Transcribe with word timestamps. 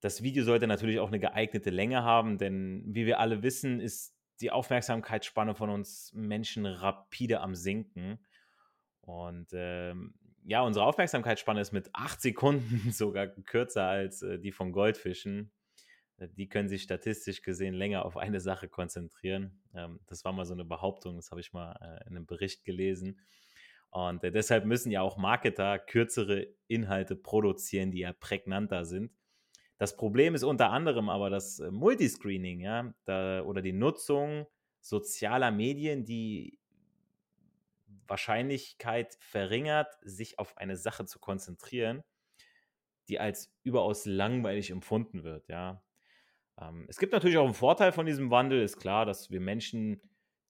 das 0.00 0.22
Video 0.22 0.44
sollte 0.44 0.66
natürlich 0.66 1.00
auch 1.00 1.08
eine 1.08 1.20
geeignete 1.20 1.70
Länge 1.70 2.02
haben, 2.02 2.36
denn 2.36 2.84
wie 2.86 3.06
wir 3.06 3.18
alle 3.18 3.42
wissen, 3.42 3.80
ist 3.80 4.17
die 4.40 4.50
Aufmerksamkeitsspanne 4.50 5.54
von 5.54 5.70
uns 5.70 6.12
Menschen 6.14 6.66
rapide 6.66 7.40
am 7.40 7.54
Sinken. 7.54 8.24
Und 9.00 9.48
ähm, 9.52 10.14
ja, 10.44 10.62
unsere 10.62 10.86
Aufmerksamkeitsspanne 10.86 11.60
ist 11.60 11.72
mit 11.72 11.90
acht 11.92 12.20
Sekunden 12.20 12.90
sogar 12.92 13.26
kürzer 13.26 13.84
als 13.84 14.22
äh, 14.22 14.38
die 14.38 14.52
von 14.52 14.72
Goldfischen. 14.72 15.52
Äh, 16.18 16.28
die 16.28 16.48
können 16.48 16.68
sich 16.68 16.82
statistisch 16.82 17.42
gesehen 17.42 17.74
länger 17.74 18.04
auf 18.04 18.16
eine 18.16 18.40
Sache 18.40 18.68
konzentrieren. 18.68 19.62
Ähm, 19.74 20.00
das 20.06 20.24
war 20.24 20.32
mal 20.32 20.44
so 20.44 20.54
eine 20.54 20.64
Behauptung, 20.64 21.16
das 21.16 21.30
habe 21.30 21.40
ich 21.40 21.52
mal 21.52 21.72
äh, 21.80 22.08
in 22.08 22.16
einem 22.16 22.26
Bericht 22.26 22.64
gelesen. 22.64 23.20
Und 23.90 24.22
äh, 24.24 24.30
deshalb 24.30 24.64
müssen 24.64 24.90
ja 24.90 25.00
auch 25.00 25.16
Marketer 25.16 25.78
kürzere 25.78 26.46
Inhalte 26.66 27.16
produzieren, 27.16 27.90
die 27.90 28.00
ja 28.00 28.12
prägnanter 28.12 28.84
sind. 28.84 29.12
Das 29.78 29.96
Problem 29.96 30.34
ist 30.34 30.42
unter 30.42 30.70
anderem 30.70 31.08
aber 31.08 31.30
das 31.30 31.60
äh, 31.60 31.70
Multiscreening, 31.70 32.60
ja, 32.60 32.92
da, 33.04 33.42
oder 33.42 33.62
die 33.62 33.72
Nutzung 33.72 34.46
sozialer 34.80 35.50
Medien, 35.50 36.04
die 36.04 36.58
Wahrscheinlichkeit 38.06 39.16
verringert, 39.20 39.94
sich 40.02 40.38
auf 40.38 40.56
eine 40.56 40.76
Sache 40.76 41.04
zu 41.06 41.18
konzentrieren, 41.18 42.02
die 43.08 43.20
als 43.20 43.54
überaus 43.62 44.04
langweilig 44.04 44.70
empfunden 44.70 45.24
wird, 45.24 45.48
ja. 45.48 45.82
Ähm, 46.60 46.86
es 46.88 46.98
gibt 46.98 47.12
natürlich 47.12 47.38
auch 47.38 47.44
einen 47.44 47.54
Vorteil 47.54 47.92
von 47.92 48.06
diesem 48.06 48.30
Wandel, 48.30 48.62
ist 48.62 48.78
klar, 48.78 49.06
dass 49.06 49.30
wir 49.30 49.40
Menschen, 49.40 50.00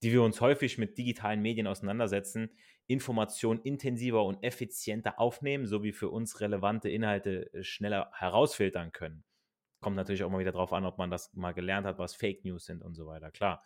die 0.03 0.12
wir 0.12 0.22
uns 0.22 0.41
häufig 0.41 0.78
mit 0.78 0.97
digitalen 0.97 1.42
Medien 1.42 1.66
auseinandersetzen, 1.66 2.50
Informationen 2.86 3.60
intensiver 3.62 4.25
und 4.25 4.42
effizienter 4.42 5.19
aufnehmen, 5.19 5.66
sowie 5.66 5.92
für 5.92 6.09
uns 6.09 6.41
relevante 6.41 6.88
Inhalte 6.88 7.53
äh, 7.53 7.62
schneller 7.62 8.10
herausfiltern 8.14 8.92
können. 8.92 9.25
Kommt 9.81 9.97
natürlich 9.97 10.25
auch 10.25 10.31
mal 10.31 10.41
wieder 10.41 10.53
darauf 10.53 10.72
an, 10.72 10.86
ob 10.86 10.98
man 10.98 11.10
das 11.10 11.32
mal 11.34 11.53
gelernt 11.53 11.86
hat, 11.86 11.98
was 11.98 12.14
Fake 12.14 12.44
News 12.44 12.64
sind 12.64 12.82
und 12.82 12.94
so 12.94 13.06
weiter, 13.06 13.31
klar. 13.31 13.62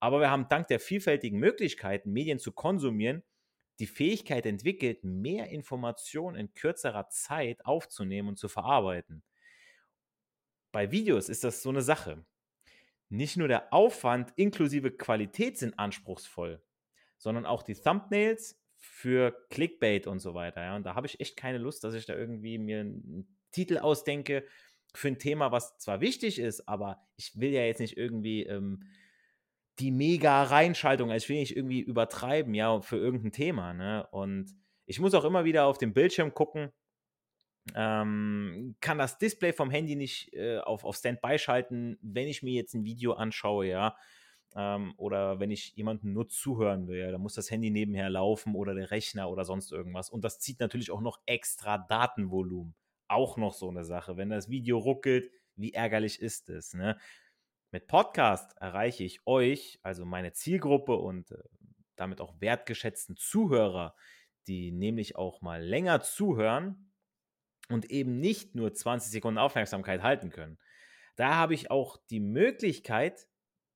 Aber 0.00 0.20
wir 0.20 0.30
haben 0.30 0.48
dank 0.48 0.68
der 0.68 0.80
vielfältigen 0.80 1.38
Möglichkeiten, 1.38 2.12
Medien 2.12 2.38
zu 2.38 2.52
konsumieren, 2.52 3.22
die 3.78 3.86
Fähigkeit 3.86 4.46
entwickelt, 4.46 5.04
mehr 5.04 5.48
Informationen 5.48 6.36
in 6.36 6.54
kürzerer 6.54 7.08
Zeit 7.08 7.64
aufzunehmen 7.66 8.28
und 8.28 8.38
zu 8.38 8.48
verarbeiten. 8.48 9.22
Bei 10.72 10.90
Videos 10.90 11.28
ist 11.28 11.44
das 11.44 11.62
so 11.62 11.68
eine 11.68 11.82
Sache. 11.82 12.24
Nicht 13.12 13.36
nur 13.36 13.46
der 13.46 13.74
Aufwand 13.74 14.32
inklusive 14.36 14.90
Qualität 14.90 15.58
sind 15.58 15.78
anspruchsvoll, 15.78 16.62
sondern 17.18 17.44
auch 17.44 17.62
die 17.62 17.74
Thumbnails 17.74 18.58
für 18.78 19.36
Clickbait 19.50 20.06
und 20.06 20.18
so 20.18 20.32
weiter. 20.32 20.62
Ja? 20.62 20.76
Und 20.76 20.86
da 20.86 20.94
habe 20.94 21.06
ich 21.06 21.20
echt 21.20 21.36
keine 21.36 21.58
Lust, 21.58 21.84
dass 21.84 21.92
ich 21.92 22.06
da 22.06 22.16
irgendwie 22.16 22.56
mir 22.56 22.80
einen 22.80 23.38
Titel 23.50 23.76
ausdenke 23.76 24.46
für 24.94 25.08
ein 25.08 25.18
Thema, 25.18 25.52
was 25.52 25.76
zwar 25.76 26.00
wichtig 26.00 26.38
ist, 26.38 26.66
aber 26.66 27.06
ich 27.16 27.38
will 27.38 27.50
ja 27.50 27.66
jetzt 27.66 27.80
nicht 27.80 27.98
irgendwie 27.98 28.44
ähm, 28.44 28.84
die 29.78 29.90
mega 29.90 30.44
Reinschaltung, 30.44 31.10
also 31.10 31.22
ich 31.22 31.28
will 31.28 31.38
nicht 31.38 31.54
irgendwie 31.54 31.80
übertreiben, 31.80 32.54
ja, 32.54 32.80
für 32.80 32.96
irgendein 32.96 33.32
Thema. 33.32 33.74
Ne? 33.74 34.06
Und 34.10 34.50
ich 34.86 35.00
muss 35.00 35.12
auch 35.12 35.24
immer 35.24 35.44
wieder 35.44 35.66
auf 35.66 35.76
den 35.76 35.92
Bildschirm 35.92 36.32
gucken, 36.32 36.72
ähm, 37.74 38.76
kann 38.80 38.98
das 38.98 39.18
Display 39.18 39.52
vom 39.52 39.70
Handy 39.70 39.96
nicht 39.96 40.32
äh, 40.34 40.58
auf, 40.58 40.84
auf 40.84 40.96
Standby 40.96 41.38
schalten, 41.38 41.98
wenn 42.02 42.28
ich 42.28 42.42
mir 42.42 42.54
jetzt 42.54 42.74
ein 42.74 42.84
Video 42.84 43.12
anschaue, 43.12 43.66
ja 43.66 43.96
ähm, 44.54 44.94
oder 44.96 45.40
wenn 45.40 45.50
ich 45.50 45.74
jemandem 45.76 46.12
nur 46.12 46.28
zuhören 46.28 46.86
will, 46.88 46.98
ja, 46.98 47.10
dann 47.10 47.20
muss 47.20 47.34
das 47.34 47.50
Handy 47.50 47.70
nebenher 47.70 48.10
laufen 48.10 48.54
oder 48.54 48.74
der 48.74 48.90
Rechner 48.90 49.30
oder 49.30 49.44
sonst 49.44 49.72
irgendwas. 49.72 50.10
Und 50.10 50.24
das 50.24 50.38
zieht 50.38 50.60
natürlich 50.60 50.90
auch 50.90 51.00
noch 51.00 51.20
extra 51.26 51.78
Datenvolumen. 51.78 52.74
Auch 53.08 53.36
noch 53.36 53.54
so 53.54 53.68
eine 53.68 53.84
Sache. 53.84 54.16
Wenn 54.16 54.30
das 54.30 54.48
Video 54.48 54.78
ruckelt, 54.78 55.30
wie 55.56 55.72
ärgerlich 55.72 56.20
ist 56.20 56.48
es? 56.50 56.74
Ne? 56.74 56.98
Mit 57.70 57.86
Podcast 57.86 58.56
erreiche 58.58 59.04
ich 59.04 59.26
euch, 59.26 59.78
also 59.82 60.04
meine 60.04 60.32
Zielgruppe 60.32 60.96
und 60.96 61.30
äh, 61.30 61.38
damit 61.96 62.20
auch 62.20 62.40
wertgeschätzten 62.40 63.16
Zuhörer, 63.16 63.94
die 64.46 64.72
nämlich 64.72 65.16
auch 65.16 65.40
mal 65.40 65.62
länger 65.62 66.00
zuhören 66.00 66.91
und 67.68 67.90
eben 67.90 68.20
nicht 68.20 68.54
nur 68.54 68.72
20 68.72 69.10
Sekunden 69.10 69.38
Aufmerksamkeit 69.38 70.02
halten 70.02 70.30
können. 70.30 70.58
Da 71.16 71.34
habe 71.34 71.54
ich 71.54 71.70
auch 71.70 71.98
die 72.10 72.20
Möglichkeit, 72.20 73.26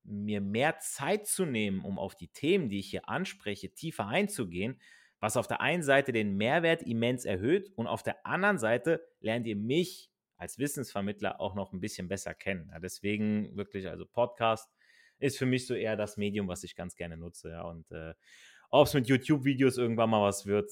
mir 0.03 0.41
mehr 0.41 0.79
Zeit 0.79 1.27
zu 1.27 1.45
nehmen, 1.45 1.81
um 1.81 1.99
auf 1.99 2.15
die 2.15 2.29
Themen, 2.29 2.69
die 2.69 2.79
ich 2.79 2.89
hier 2.89 3.09
anspreche, 3.09 3.73
tiefer 3.73 4.07
einzugehen, 4.07 4.79
was 5.19 5.37
auf 5.37 5.47
der 5.47 5.61
einen 5.61 5.83
Seite 5.83 6.11
den 6.11 6.37
Mehrwert 6.37 6.83
immens 6.83 7.25
erhöht 7.25 7.71
und 7.75 7.87
auf 7.87 8.03
der 8.03 8.25
anderen 8.25 8.57
Seite 8.57 9.05
lernt 9.19 9.47
ihr 9.47 9.55
mich 9.55 10.11
als 10.37 10.59
Wissensvermittler 10.59 11.41
auch 11.41 11.55
noch 11.55 11.73
ein 11.73 11.79
bisschen 11.79 12.07
besser 12.07 12.33
kennen. 12.33 12.69
Ja, 12.71 12.79
deswegen 12.79 13.55
wirklich, 13.57 13.87
also 13.87 14.05
Podcast 14.05 14.69
ist 15.19 15.37
für 15.37 15.47
mich 15.47 15.65
so 15.65 15.73
eher 15.73 15.95
das 15.95 16.15
Medium, 16.17 16.47
was 16.47 16.63
ich 16.63 16.75
ganz 16.75 16.95
gerne 16.95 17.17
nutze. 17.17 17.49
Ja, 17.49 17.63
und 17.63 17.91
äh, 17.91 18.13
ob 18.69 18.85
es 18.87 18.93
mit 18.93 19.07
YouTube-Videos 19.07 19.77
irgendwann 19.77 20.09
mal 20.09 20.21
was 20.21 20.45
wird, 20.45 20.71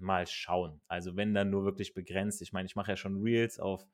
mal 0.00 0.26
schauen. 0.26 0.80
Also 0.88 1.16
wenn 1.16 1.34
dann 1.34 1.50
nur 1.50 1.64
wirklich 1.64 1.94
begrenzt. 1.94 2.42
Ich 2.42 2.52
meine, 2.52 2.66
ich 2.66 2.76
mache 2.76 2.92
ja 2.92 2.96
schon 2.96 3.22
Reels 3.22 3.58
auf 3.58 3.86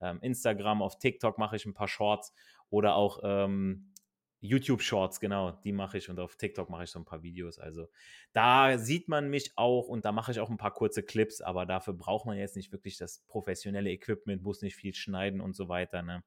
ähm, 0.00 0.18
Instagram, 0.22 0.82
auf 0.82 0.98
TikTok 0.98 1.38
mache 1.38 1.56
ich 1.56 1.66
ein 1.66 1.74
paar 1.74 1.88
Shorts 1.88 2.34
oder 2.70 2.96
auch 2.96 3.20
ähm, 3.22 3.92
YouTube 4.42 4.82
Shorts, 4.82 5.20
genau, 5.20 5.52
die 5.52 5.72
mache 5.72 5.98
ich 5.98 6.10
und 6.10 6.18
auf 6.18 6.34
TikTok 6.34 6.68
mache 6.68 6.82
ich 6.82 6.90
so 6.90 6.98
ein 6.98 7.04
paar 7.04 7.22
Videos. 7.22 7.60
Also 7.60 7.88
da 8.32 8.76
sieht 8.76 9.08
man 9.08 9.30
mich 9.30 9.52
auch 9.56 9.86
und 9.86 10.04
da 10.04 10.10
mache 10.10 10.32
ich 10.32 10.40
auch 10.40 10.50
ein 10.50 10.56
paar 10.56 10.74
kurze 10.74 11.04
Clips, 11.04 11.40
aber 11.40 11.64
dafür 11.64 11.94
braucht 11.94 12.26
man 12.26 12.36
jetzt 12.36 12.56
nicht 12.56 12.72
wirklich 12.72 12.98
das 12.98 13.20
professionelle 13.28 13.90
Equipment, 13.90 14.42
muss 14.42 14.60
nicht 14.60 14.74
viel 14.74 14.94
schneiden 14.94 15.40
und 15.40 15.54
so 15.54 15.68
weiter. 15.68 16.02
Ne? 16.02 16.24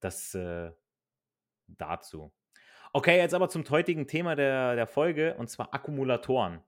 Das 0.00 0.34
äh, 0.34 0.72
dazu. 1.68 2.32
Okay, 2.92 3.18
jetzt 3.18 3.34
aber 3.34 3.48
zum 3.48 3.68
heutigen 3.70 4.08
Thema 4.08 4.34
der, 4.34 4.74
der 4.74 4.88
Folge 4.88 5.36
und 5.36 5.48
zwar 5.48 5.72
Akkumulatoren. 5.72 6.60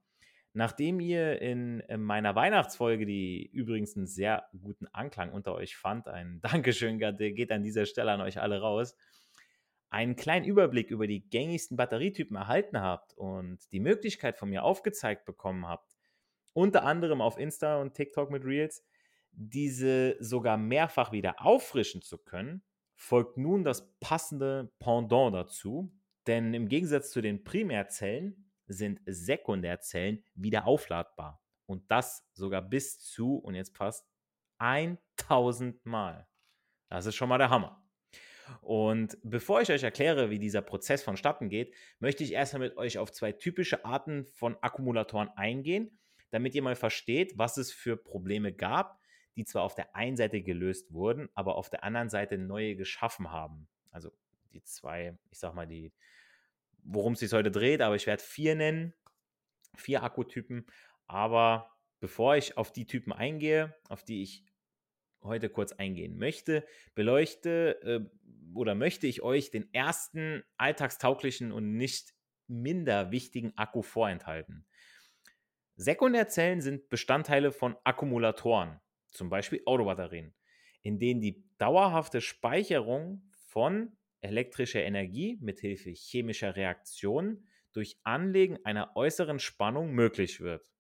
Nachdem 0.55 1.01
ihr 1.01 1.41
in, 1.41 1.81
in, 1.81 2.03
meiner 2.03 2.35
Weihnachtsfolge, 2.35 3.07
die 3.07 3.47
übrigens 3.53 3.97
einen 3.97 4.07
sehr 4.07 4.49
guten 4.61 4.87
Anklang 4.89 5.33
unter 5.33 5.55
euch 5.55 5.77
fand, 5.77 6.09
ein 6.09 6.41
Dankeschön 6.43 6.99
geht 6.99 7.51
an 7.51 7.63
dieser 7.63 7.87
Stelle 7.87 8.13
an 8.13 8.21
euch 8.21 8.41
alle 8.41 8.61
raus, 8.61 8.95
einen 9.89 10.17
kleinen 10.17 10.45
Überblick 10.45 10.91
über 10.91 11.07
die 11.07 11.29
gängigsten 11.29 11.77
Batterietypen 11.77 12.37
erhalten 12.37 12.81
habt 12.81 13.15
und 13.15 13.61
die 13.73 13.81
Möglichkeit 13.81 14.37
von 14.37 14.51
mir 14.51 14.63
aufgezeigt 14.65 15.25
bekommen 15.25 15.67
habt, 15.67 15.97
unter 16.55 16.85
anderem 16.85 17.21
auf 17.21 17.39
Insta 17.39 17.81
und 17.81 17.95
TikTok 17.95 18.31
mit 18.31 18.45
Reels, 18.45 18.85
diese 19.33 20.17
sogar 20.21 20.59
mehrfach 20.59 21.13
wieder 21.13 21.45
auffrischen 21.45 22.03
zu 22.03 22.19
können, 22.19 22.63
folgt 22.95 23.39
nun 23.39 23.65
das 23.65 23.91
passende 24.01 24.71
Pendant 24.79 25.35
dazu. 25.35 25.93
Denn 26.27 26.55
im 26.55 26.69
Gegensatz 26.69 27.11
zu 27.11 27.21
den 27.21 27.43
Primärzellen 27.43 28.52
sind 28.73 29.01
Sekundärzellen 29.07 30.25
wieder 30.35 30.67
aufladbar. 30.67 31.43
Und 31.67 31.91
das 31.91 32.29
sogar 32.33 32.63
bis 32.63 33.01
zu, 33.01 33.37
und 33.37 33.55
jetzt 33.55 33.75
passt, 33.75 34.07
1000 34.59 35.85
Mal. 35.87 36.29
Das 36.89 37.07
ist 37.07 37.15
schon 37.15 37.29
mal 37.29 37.39
der 37.39 37.51
Hammer. 37.51 37.83
Und 38.61 39.17
bevor 39.23 39.61
ich 39.63 39.71
euch 39.71 39.83
erkläre, 39.83 40.31
wie 40.31 40.39
dieser 40.39 40.63
Prozess 40.63 41.03
vonstatten 41.03 41.49
geht, 41.49 41.75
möchte 42.01 42.25
ich 42.25 42.33
erstmal 42.33 42.69
mit 42.69 42.77
euch 42.77 42.99
auf 42.99 43.13
zwei 43.13 43.33
typische 43.33 43.85
Arten 43.85 44.27
von 44.27 44.57
Akkumulatoren 44.61 45.31
eingehen, 45.37 45.99
damit 46.31 46.55
ihr 46.55 46.63
mal 46.63 46.77
versteht, 46.77 47.39
was 47.39 47.57
es 47.57 47.73
für 47.73 47.97
Probleme 47.97 48.53
gab, 48.53 49.01
die 49.37 49.45
zwar 49.45 49.63
auf 49.63 49.75
der 49.75 49.95
einen 49.97 50.17
Seite 50.17 50.43
gelöst 50.43 50.93
wurden, 50.93 51.29
aber 51.35 51.57
auf 51.57 51.71
der 51.71 51.85
anderen 51.85 52.11
Seite 52.11 52.37
neue 52.39 52.77
geschaffen 52.77 53.31
haben. 53.31 53.69
Also 53.91 54.13
die 54.53 54.63
zwei, 54.63 55.17
ich 55.31 55.39
sag 55.39 55.55
mal, 55.55 55.67
die, 55.67 55.93
worum 56.83 57.15
es 57.15 57.21
sich 57.21 57.33
heute 57.33 57.51
dreht, 57.51 57.81
aber 57.81 57.97
ich 57.97 58.07
werde 58.07 58.23
vier 58.23 58.55
nennen, 58.55 58.95
vier 59.77 60.03
Akkutypen. 60.03 60.67
Aber 61.07 61.71
bevor 62.01 62.37
ich 62.37 62.57
auf 62.57 62.73
die 62.73 62.87
Typen 62.87 63.13
eingehe, 63.13 63.75
auf 63.89 64.05
die 64.05 64.23
ich 64.23 64.45
heute 65.23 65.49
kurz 65.49 65.73
eingehen 65.73 66.19
möchte, 66.19 66.67
beleuchte 66.95 67.81
äh, 67.83 68.01
oder 68.55 68.75
möchte 68.75 69.07
ich 69.07 69.23
euch 69.23 69.51
den 69.51 69.73
ersten 69.73 70.43
alltagstauglichen 70.57 71.53
und 71.53 71.77
nicht 71.77 72.13
minder 72.49 73.11
wichtigen 73.11 73.57
Akku 73.57 73.83
vorenthalten. 73.83 74.67
Sekundärzellen 75.77 76.61
sind 76.61 76.89
Bestandteile 76.89 77.51
von 77.51 77.77
Akkumulatoren, 77.85 78.81
zum 79.11 79.31
Beispiel 79.31 79.63
Autobatterien, 79.65 80.35
in 80.83 80.99
denen 80.99 81.21
die 81.21 81.45
dauerhafte 81.59 82.21
Speicherung 82.21 83.23
von 83.49 83.97
elektrischer 84.23 84.83
Energie 84.83 85.39
mithilfe 85.41 85.91
chemischer 85.91 86.57
Reaktionen 86.57 87.47
durch 87.73 87.99
Anlegen 88.05 88.65
einer 88.65 88.97
äußeren 88.97 89.39
Spannung 89.39 89.93
möglich 89.93 90.41
wird. 90.41 90.73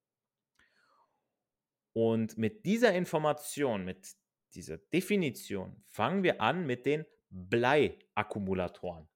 Und 1.92 2.38
mit 2.38 2.64
dieser 2.64 2.94
Information, 2.94 3.84
mit 3.84 4.14
dieser 4.54 4.78
Definition 4.78 5.82
fangen 5.88 6.22
wir 6.22 6.40
an 6.40 6.66
mit 6.66 6.86
den 6.86 7.04
Bleiakkumulatoren. 7.30 9.08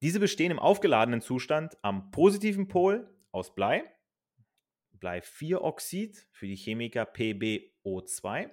Diese 0.00 0.20
bestehen 0.20 0.52
im 0.52 0.58
aufgeladenen 0.58 1.20
Zustand 1.20 1.76
am 1.82 2.10
positiven 2.10 2.68
Pol 2.68 3.12
aus 3.32 3.54
Blei, 3.54 3.84
Blei-4-Oxid 4.92 6.28
für 6.30 6.46
die 6.46 6.56
Chemiker 6.56 7.04
PbO2 7.04 8.50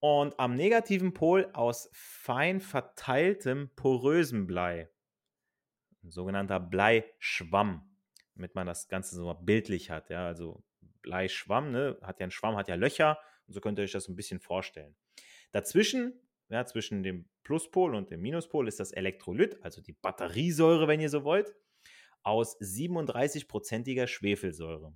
und 0.00 0.38
am 0.38 0.54
negativen 0.54 1.12
Pol 1.12 1.50
aus 1.52 1.90
fein 1.92 2.60
verteiltem 2.60 3.70
porösem 3.74 4.46
Blei, 4.46 4.88
ein 6.02 6.10
sogenannter 6.10 6.60
Bleischwamm, 6.60 7.96
damit 8.34 8.54
man 8.54 8.66
das 8.66 8.88
Ganze 8.88 9.16
so 9.16 9.32
bildlich 9.34 9.90
hat. 9.90 10.10
Ja, 10.10 10.26
also 10.26 10.62
Bleischwamm, 11.02 11.72
ne, 11.72 11.98
hat 12.02 12.20
ja 12.20 12.26
ein 12.26 12.30
Schwamm, 12.30 12.56
hat 12.56 12.68
ja 12.68 12.76
Löcher 12.76 13.18
und 13.46 13.54
so 13.54 13.60
könnt 13.60 13.78
ihr 13.78 13.84
euch 13.84 13.92
das 13.92 14.08
ein 14.08 14.16
bisschen 14.16 14.40
vorstellen. 14.40 14.94
Dazwischen, 15.52 16.20
ja, 16.48 16.64
zwischen 16.64 17.02
dem 17.02 17.28
Pluspol 17.42 17.94
und 17.94 18.10
dem 18.10 18.20
Minuspol 18.20 18.68
ist 18.68 18.80
das 18.80 18.92
Elektrolyt, 18.92 19.62
also 19.62 19.80
die 19.80 19.94
Batteriesäure, 19.94 20.86
wenn 20.86 21.00
ihr 21.00 21.08
so 21.08 21.24
wollt, 21.24 21.54
aus 22.22 22.60
37-prozentiger 22.60 24.06
Schwefelsäure. 24.06 24.94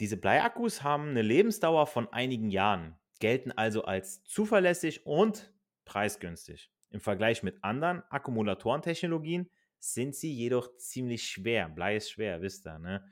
Diese 0.00 0.16
Bleiakkus 0.16 0.84
haben 0.84 1.08
eine 1.08 1.22
Lebensdauer 1.22 1.88
von 1.88 2.08
einigen 2.12 2.50
Jahren, 2.50 2.96
gelten 3.18 3.52
also 3.52 3.82
als 3.82 4.22
zuverlässig 4.24 5.06
und 5.06 5.52
preisgünstig. 5.84 6.70
Im 6.90 7.00
Vergleich 7.00 7.42
mit 7.42 7.62
anderen 7.62 8.02
Akkumulatorentechnologien 8.10 9.50
sind 9.78 10.14
sie 10.14 10.32
jedoch 10.32 10.76
ziemlich 10.76 11.28
schwer. 11.28 11.68
Blei 11.68 11.96
ist 11.96 12.10
schwer, 12.10 12.40
wisst 12.40 12.66
ihr. 12.66 12.78
Ne? 12.78 13.08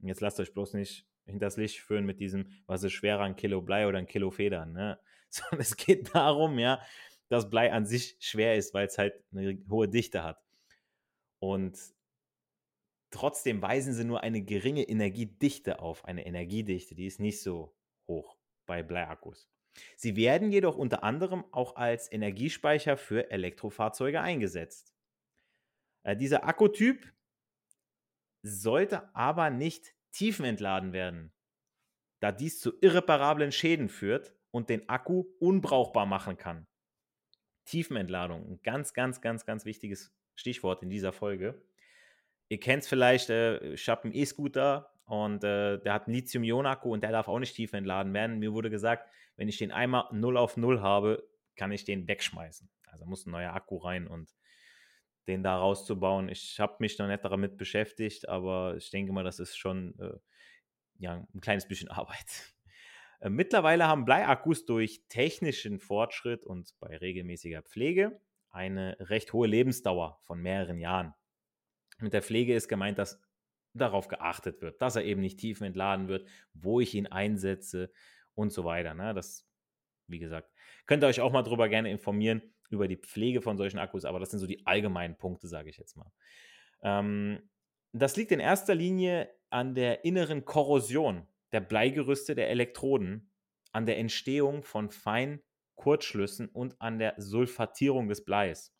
Jetzt 0.00 0.20
lasst 0.20 0.40
euch 0.40 0.52
bloß 0.52 0.74
nicht 0.74 1.06
hinters 1.26 1.56
Licht 1.56 1.80
führen 1.80 2.06
mit 2.06 2.20
diesem, 2.20 2.50
was 2.66 2.82
ist 2.82 2.92
schwerer, 2.92 3.22
ein 3.22 3.36
Kilo 3.36 3.60
Blei 3.60 3.86
oder 3.86 3.98
ein 3.98 4.06
Kilo 4.06 4.30
Federn, 4.30 4.72
ne? 4.72 4.98
Sondern 5.30 5.60
es 5.60 5.76
geht 5.76 6.14
darum, 6.14 6.58
ja, 6.58 6.80
dass 7.28 7.50
Blei 7.50 7.70
an 7.70 7.84
sich 7.84 8.16
schwer 8.18 8.56
ist, 8.56 8.72
weil 8.72 8.86
es 8.86 8.96
halt 8.96 9.12
eine 9.30 9.62
hohe 9.68 9.88
Dichte 9.88 10.22
hat. 10.22 10.42
Und 11.38 11.78
trotzdem 13.10 13.60
weisen 13.60 13.92
sie 13.92 14.04
nur 14.04 14.22
eine 14.22 14.42
geringe 14.42 14.84
Energiedichte 14.84 15.80
auf, 15.80 16.06
eine 16.06 16.24
Energiedichte, 16.24 16.94
die 16.94 17.06
ist 17.06 17.20
nicht 17.20 17.42
so 17.42 17.76
hoch 18.08 18.37
bei 18.68 18.84
Bleiakkus. 18.84 19.50
Sie 19.96 20.14
werden 20.14 20.52
jedoch 20.52 20.76
unter 20.76 21.02
anderem 21.02 21.44
auch 21.50 21.74
als 21.74 22.10
Energiespeicher 22.12 22.96
für 22.96 23.30
Elektrofahrzeuge 23.32 24.20
eingesetzt. 24.20 24.94
Äh, 26.04 26.16
dieser 26.16 26.44
Akkutyp 26.44 27.12
sollte 28.42 29.12
aber 29.16 29.50
nicht 29.50 29.94
tiefenentladen 30.12 30.92
werden, 30.92 31.32
da 32.20 32.32
dies 32.32 32.60
zu 32.60 32.72
irreparablen 32.80 33.52
Schäden 33.52 33.88
führt 33.88 34.34
und 34.50 34.70
den 34.70 34.88
Akku 34.88 35.24
unbrauchbar 35.40 36.06
machen 36.06 36.36
kann. 36.36 36.66
Tiefenentladung, 37.64 38.48
ein 38.48 38.62
ganz, 38.62 38.94
ganz, 38.94 39.20
ganz, 39.20 39.44
ganz 39.44 39.64
wichtiges 39.64 40.14
Stichwort 40.34 40.82
in 40.82 40.90
dieser 40.90 41.12
Folge. 41.12 41.62
Ihr 42.48 42.60
kennt 42.60 42.84
es 42.84 42.88
vielleicht, 42.88 43.28
äh, 43.30 43.74
ich 43.74 43.88
habe 43.88 44.04
einen 44.04 44.14
E-Scooter 44.14 44.97
und 45.08 45.42
äh, 45.42 45.78
der 45.78 45.94
hat 45.94 46.06
einen 46.06 46.16
Lithium-Ionen-Akku 46.16 46.92
und 46.92 47.02
der 47.02 47.12
darf 47.12 47.28
auch 47.28 47.38
nicht 47.38 47.54
tief 47.54 47.72
entladen 47.72 48.12
werden. 48.12 48.38
Mir 48.38 48.52
wurde 48.52 48.68
gesagt, 48.68 49.10
wenn 49.36 49.48
ich 49.48 49.56
den 49.56 49.72
einmal 49.72 50.04
0 50.12 50.36
auf 50.36 50.58
0 50.58 50.82
habe, 50.82 51.26
kann 51.56 51.72
ich 51.72 51.84
den 51.84 52.06
wegschmeißen. 52.06 52.68
Also 52.88 53.06
muss 53.06 53.24
ein 53.24 53.30
neuer 53.30 53.54
Akku 53.54 53.78
rein 53.78 54.06
und 54.06 54.34
den 55.26 55.42
da 55.42 55.56
rauszubauen. 55.56 56.28
Ich 56.28 56.60
habe 56.60 56.76
mich 56.80 56.98
noch 56.98 57.08
nicht 57.08 57.24
damit 57.24 57.56
beschäftigt, 57.56 58.28
aber 58.28 58.76
ich 58.76 58.90
denke 58.90 59.12
mal, 59.12 59.24
das 59.24 59.38
ist 59.38 59.56
schon 59.56 59.98
äh, 59.98 60.18
ja, 60.98 61.26
ein 61.34 61.40
kleines 61.40 61.66
bisschen 61.66 61.88
Arbeit. 61.88 62.52
Äh, 63.20 63.30
mittlerweile 63.30 63.86
haben 63.86 64.04
Bleiakkus 64.04 64.66
durch 64.66 65.06
technischen 65.08 65.80
Fortschritt 65.80 66.44
und 66.44 66.74
bei 66.80 66.94
regelmäßiger 66.94 67.62
Pflege 67.62 68.20
eine 68.50 68.94
recht 69.00 69.32
hohe 69.32 69.46
Lebensdauer 69.46 70.20
von 70.24 70.38
mehreren 70.42 70.78
Jahren. 70.78 71.14
Mit 71.98 72.12
der 72.12 72.22
Pflege 72.22 72.54
ist 72.54 72.68
gemeint, 72.68 72.98
dass 72.98 73.18
darauf 73.78 74.08
geachtet 74.08 74.60
wird, 74.60 74.80
dass 74.82 74.96
er 74.96 75.04
eben 75.04 75.20
nicht 75.20 75.38
tief 75.38 75.60
entladen 75.60 76.08
wird, 76.08 76.26
wo 76.52 76.80
ich 76.80 76.94
ihn 76.94 77.06
einsetze 77.06 77.90
und 78.34 78.52
so 78.52 78.64
weiter. 78.64 78.94
Ne? 78.94 79.14
Das, 79.14 79.48
wie 80.06 80.18
gesagt, 80.18 80.50
könnt 80.86 81.02
ihr 81.02 81.08
euch 81.08 81.20
auch 81.20 81.32
mal 81.32 81.42
darüber 81.42 81.68
gerne 81.68 81.90
informieren 81.90 82.42
über 82.70 82.86
die 82.86 82.96
Pflege 82.96 83.40
von 83.40 83.56
solchen 83.56 83.78
Akkus, 83.78 84.04
aber 84.04 84.20
das 84.20 84.30
sind 84.30 84.40
so 84.40 84.46
die 84.46 84.66
allgemeinen 84.66 85.16
Punkte, 85.16 85.48
sage 85.48 85.70
ich 85.70 85.78
jetzt 85.78 85.96
mal. 85.96 86.12
Ähm, 86.82 87.48
das 87.92 88.16
liegt 88.16 88.32
in 88.32 88.40
erster 88.40 88.74
Linie 88.74 89.30
an 89.50 89.74
der 89.74 90.04
inneren 90.04 90.44
Korrosion 90.44 91.26
der 91.52 91.60
Bleigerüste 91.60 92.34
der 92.34 92.50
Elektroden, 92.50 93.30
an 93.72 93.86
der 93.86 93.98
Entstehung 93.98 94.62
von 94.62 94.90
feinen 94.90 95.42
Kurzschlüssen 95.76 96.48
und 96.48 96.80
an 96.80 96.98
der 96.98 97.14
Sulfatierung 97.16 98.08
des 98.08 98.24
Bleis. 98.24 98.74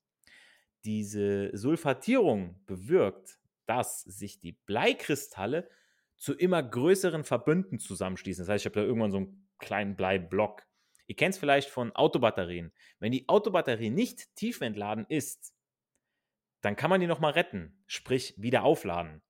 Diese 0.84 1.50
Sulfatierung 1.56 2.60
bewirkt, 2.66 3.38
dass 3.68 4.00
sich 4.00 4.40
die 4.40 4.52
Bleikristalle 4.52 5.68
zu 6.16 6.34
immer 6.34 6.62
größeren 6.62 7.22
Verbünden 7.22 7.78
zusammenschließen. 7.78 8.44
Das 8.44 8.52
heißt, 8.52 8.62
ich 8.62 8.66
habe 8.66 8.80
da 8.80 8.86
irgendwann 8.86 9.12
so 9.12 9.18
einen 9.18 9.48
kleinen 9.58 9.94
Bleiblock. 9.94 10.66
Ihr 11.06 11.16
kennt 11.16 11.34
es 11.34 11.38
vielleicht 11.38 11.68
von 11.68 11.94
Autobatterien. 11.94 12.72
Wenn 12.98 13.12
die 13.12 13.28
Autobatterie 13.28 13.90
nicht 13.90 14.34
tiefentladen 14.36 15.06
ist, 15.08 15.54
dann 16.60 16.76
kann 16.76 16.90
man 16.90 17.00
die 17.00 17.06
nochmal 17.06 17.32
retten, 17.32 17.82
sprich 17.86 18.34
wieder 18.36 18.64
aufladen. 18.64 19.22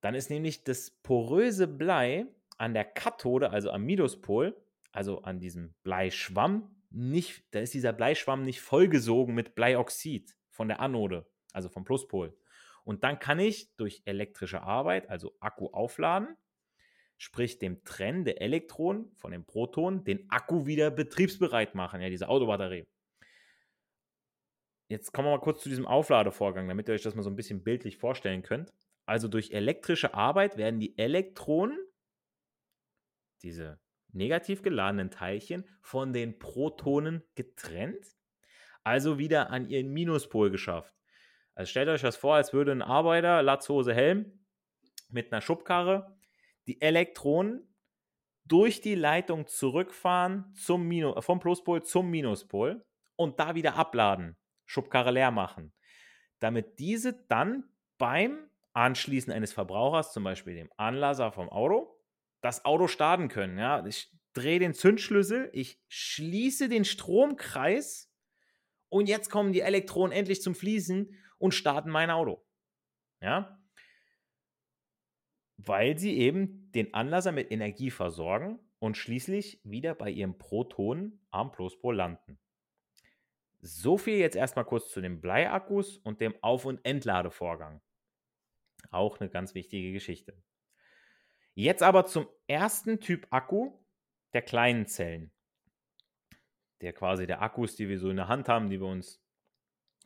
Dann 0.00 0.14
ist 0.14 0.30
nämlich 0.30 0.64
das 0.64 0.90
poröse 0.90 1.66
Blei 1.66 2.26
an 2.58 2.74
der 2.74 2.84
Kathode, 2.84 3.50
also 3.50 3.70
am 3.70 3.84
Minuspol, 3.84 4.60
also 4.92 5.22
an 5.22 5.40
diesem 5.40 5.74
Bleischwamm, 5.82 6.74
nicht, 6.90 7.44
da 7.50 7.60
ist 7.60 7.74
dieser 7.74 7.92
Bleischwamm 7.92 8.42
nicht 8.42 8.60
vollgesogen 8.60 9.34
mit 9.34 9.54
Bleioxid 9.54 10.36
von 10.50 10.68
der 10.68 10.80
Anode, 10.80 11.26
also 11.52 11.68
vom 11.68 11.84
Pluspol. 11.84 12.36
Und 12.88 13.04
dann 13.04 13.18
kann 13.18 13.38
ich 13.38 13.70
durch 13.76 14.00
elektrische 14.06 14.62
Arbeit, 14.62 15.10
also 15.10 15.36
Akku 15.40 15.66
aufladen, 15.66 16.38
sprich 17.18 17.58
dem 17.58 17.84
Trennen 17.84 18.24
der 18.24 18.40
Elektronen 18.40 19.14
von 19.16 19.30
den 19.30 19.44
Protonen, 19.44 20.04
den 20.04 20.24
Akku 20.30 20.64
wieder 20.64 20.90
betriebsbereit 20.90 21.74
machen, 21.74 22.00
ja, 22.00 22.08
diese 22.08 22.30
Autobatterie. 22.30 22.86
Jetzt 24.88 25.12
kommen 25.12 25.28
wir 25.28 25.36
mal 25.36 25.42
kurz 25.42 25.62
zu 25.62 25.68
diesem 25.68 25.86
Aufladevorgang, 25.86 26.66
damit 26.66 26.88
ihr 26.88 26.94
euch 26.94 27.02
das 27.02 27.14
mal 27.14 27.22
so 27.22 27.28
ein 27.28 27.36
bisschen 27.36 27.62
bildlich 27.62 27.98
vorstellen 27.98 28.42
könnt. 28.42 28.72
Also 29.04 29.28
durch 29.28 29.50
elektrische 29.50 30.14
Arbeit 30.14 30.56
werden 30.56 30.80
die 30.80 30.96
Elektronen, 30.96 31.78
diese 33.42 33.78
negativ 34.14 34.62
geladenen 34.62 35.10
Teilchen, 35.10 35.68
von 35.82 36.14
den 36.14 36.38
Protonen 36.38 37.22
getrennt, 37.34 38.16
also 38.82 39.18
wieder 39.18 39.50
an 39.50 39.68
ihren 39.68 39.92
Minuspol 39.92 40.50
geschafft. 40.50 40.97
Also 41.58 41.70
stellt 41.70 41.88
euch 41.88 42.02
das 42.02 42.16
vor, 42.16 42.36
als 42.36 42.52
würde 42.52 42.70
ein 42.70 42.82
Arbeiter, 42.82 43.42
Latzhose, 43.42 43.92
Helm, 43.92 44.46
mit 45.08 45.32
einer 45.32 45.40
Schubkarre 45.40 46.16
die 46.68 46.80
Elektronen 46.80 47.74
durch 48.44 48.80
die 48.80 48.94
Leitung 48.94 49.48
zurückfahren 49.48 50.54
zum 50.54 50.86
Minus, 50.86 51.24
vom 51.24 51.40
Pluspol 51.40 51.82
zum 51.82 52.10
Minuspol 52.10 52.86
und 53.16 53.40
da 53.40 53.56
wieder 53.56 53.74
abladen, 53.74 54.36
Schubkarre 54.66 55.10
leer 55.10 55.32
machen. 55.32 55.74
damit 56.38 56.78
diese 56.78 57.24
dann 57.26 57.64
beim 57.98 58.48
Anschließen 58.72 59.32
eines 59.32 59.52
Verbrauchers, 59.52 60.12
zum 60.12 60.22
Beispiel 60.22 60.54
dem 60.54 60.70
Anlasser 60.76 61.32
vom 61.32 61.48
Auto, 61.48 62.00
das 62.40 62.64
Auto 62.64 62.86
starten 62.86 63.26
können. 63.26 63.58
Ja? 63.58 63.84
Ich 63.84 64.12
drehe 64.32 64.60
den 64.60 64.74
Zündschlüssel, 64.74 65.50
ich 65.52 65.82
schließe 65.88 66.68
den 66.68 66.84
Stromkreis 66.84 68.12
und 68.88 69.08
jetzt 69.08 69.28
kommen 69.28 69.52
die 69.52 69.62
Elektronen 69.62 70.12
endlich 70.12 70.40
zum 70.40 70.54
Fließen 70.54 71.12
und 71.38 71.52
starten 71.52 71.90
mein 71.90 72.10
Auto. 72.10 72.44
Ja? 73.20 73.58
Weil 75.56 75.98
sie 75.98 76.16
eben 76.18 76.70
den 76.72 76.94
Anlasser 76.94 77.32
mit 77.32 77.50
Energie 77.50 77.90
versorgen 77.90 78.60
und 78.78 78.96
schließlich 78.96 79.60
wieder 79.64 79.94
bei 79.94 80.10
ihrem 80.10 80.38
Proton 80.38 81.20
am 81.30 81.50
Pluspol 81.50 81.96
landen. 81.96 82.38
So 83.60 83.98
viel 83.98 84.18
jetzt 84.18 84.36
erstmal 84.36 84.64
kurz 84.64 84.90
zu 84.92 85.00
den 85.00 85.20
Bleiakkus 85.20 85.98
und 85.98 86.20
dem 86.20 86.34
Auf- 86.42 86.64
und 86.64 86.84
Entladevorgang. 86.84 87.80
Auch 88.90 89.18
eine 89.18 89.28
ganz 89.28 89.54
wichtige 89.54 89.92
Geschichte. 89.92 90.40
Jetzt 91.54 91.82
aber 91.82 92.06
zum 92.06 92.28
ersten 92.46 93.00
Typ 93.00 93.26
Akku 93.30 93.72
der 94.32 94.42
kleinen 94.42 94.86
Zellen. 94.86 95.32
Der 96.80 96.92
quasi 96.92 97.26
der 97.26 97.42
Akkus, 97.42 97.74
die 97.74 97.88
wir 97.88 97.98
so 97.98 98.10
in 98.10 98.16
der 98.16 98.28
Hand 98.28 98.48
haben, 98.48 98.70
die 98.70 98.78
wir 98.78 98.86
uns 98.86 99.20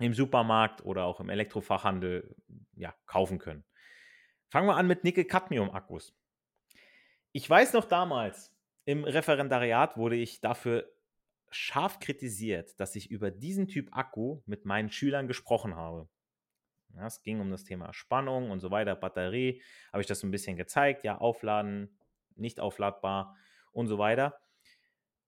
im 0.03 0.15
Supermarkt 0.15 0.85
oder 0.85 1.05
auch 1.05 1.21
im 1.21 1.29
Elektrofachhandel 1.29 2.35
ja, 2.75 2.95
kaufen 3.07 3.39
können. 3.39 3.65
Fangen 4.49 4.67
wir 4.67 4.77
an 4.77 4.87
mit 4.87 5.05
Nickel-Cadmium-Akkus. 5.05 6.15
Ich 7.33 7.49
weiß 7.49 7.73
noch 7.73 7.87
damals, 7.87 8.55
im 8.85 9.05
Referendariat 9.05 9.97
wurde 9.97 10.17
ich 10.17 10.41
dafür 10.41 10.93
scharf 11.51 12.01
kritisiert, 12.01 12.79
dass 12.81 12.97
ich 12.97 13.11
über 13.11 13.31
diesen 13.31 13.69
Typ 13.69 13.89
Akku 13.93 14.43
mit 14.47 14.65
meinen 14.65 14.91
Schülern 14.91 15.29
gesprochen 15.29 15.77
habe. 15.77 16.09
Ja, 16.95 17.07
es 17.07 17.23
ging 17.23 17.41
um 17.41 17.51
das 17.51 17.65
Thema 17.65 17.93
Spannung 17.95 18.51
und 18.51 18.61
so 18.61 18.71
weiter, 18.71 18.95
Batterie, 18.95 19.63
habe 19.93 20.03
ich 20.03 20.07
das 20.07 20.21
so 20.21 20.27
ein 20.27 20.31
bisschen 20.31 20.57
gezeigt, 20.57 21.05
ja, 21.05 21.19
aufladen, 21.19 21.99
nicht 22.37 22.61
aufladbar 22.61 23.37
und 23.73 23.87
so 23.87 23.99
weiter. 23.99 24.39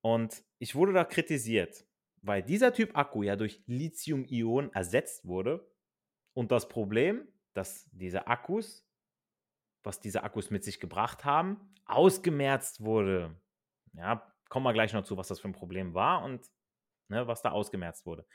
Und 0.01 0.45
ich 0.59 0.75
wurde 0.75 0.93
da 0.93 1.05
kritisiert, 1.05 1.87
weil 2.25 2.43
dieser 2.43 2.73
Typ 2.73 2.97
Akku 2.97 3.23
ja 3.23 3.37
durch 3.37 3.63
Lithium-Ionen 3.67 4.73
ersetzt 4.73 5.27
wurde. 5.27 5.71
Und 6.33 6.51
das 6.51 6.69
Problem, 6.69 7.29
dass 7.53 7.89
diese 7.93 8.27
Akkus, 8.27 8.89
was 9.83 10.01
diese 10.01 10.23
Akkus 10.23 10.51
mit 10.51 10.65
sich 10.65 10.81
gebracht 10.81 11.25
haben, 11.25 11.75
ausgemerzt 11.85 12.81
wurde. 12.81 13.37
Ja, 13.93 14.33
kommen 14.49 14.65
wir 14.65 14.73
gleich 14.73 14.93
noch 14.95 15.05
zu, 15.05 15.17
was 15.17 15.29
das 15.29 15.39
für 15.39 15.49
ein 15.49 15.53
Problem 15.55 15.95
war 15.95 16.25
und 16.25 16.51
ne, 17.09 17.27
was 17.27 17.43
da 17.43 17.51
ausgemerzt 17.51 18.07
wurde. 18.07 18.27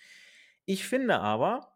Ich 0.66 0.88
finde 0.88 1.20
aber, 1.20 1.76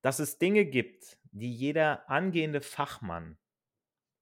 dass 0.00 0.18
es 0.18 0.38
Dinge 0.38 0.64
gibt, 0.64 1.18
die 1.30 1.52
jeder 1.52 2.08
angehende 2.08 2.62
Fachmann 2.62 3.38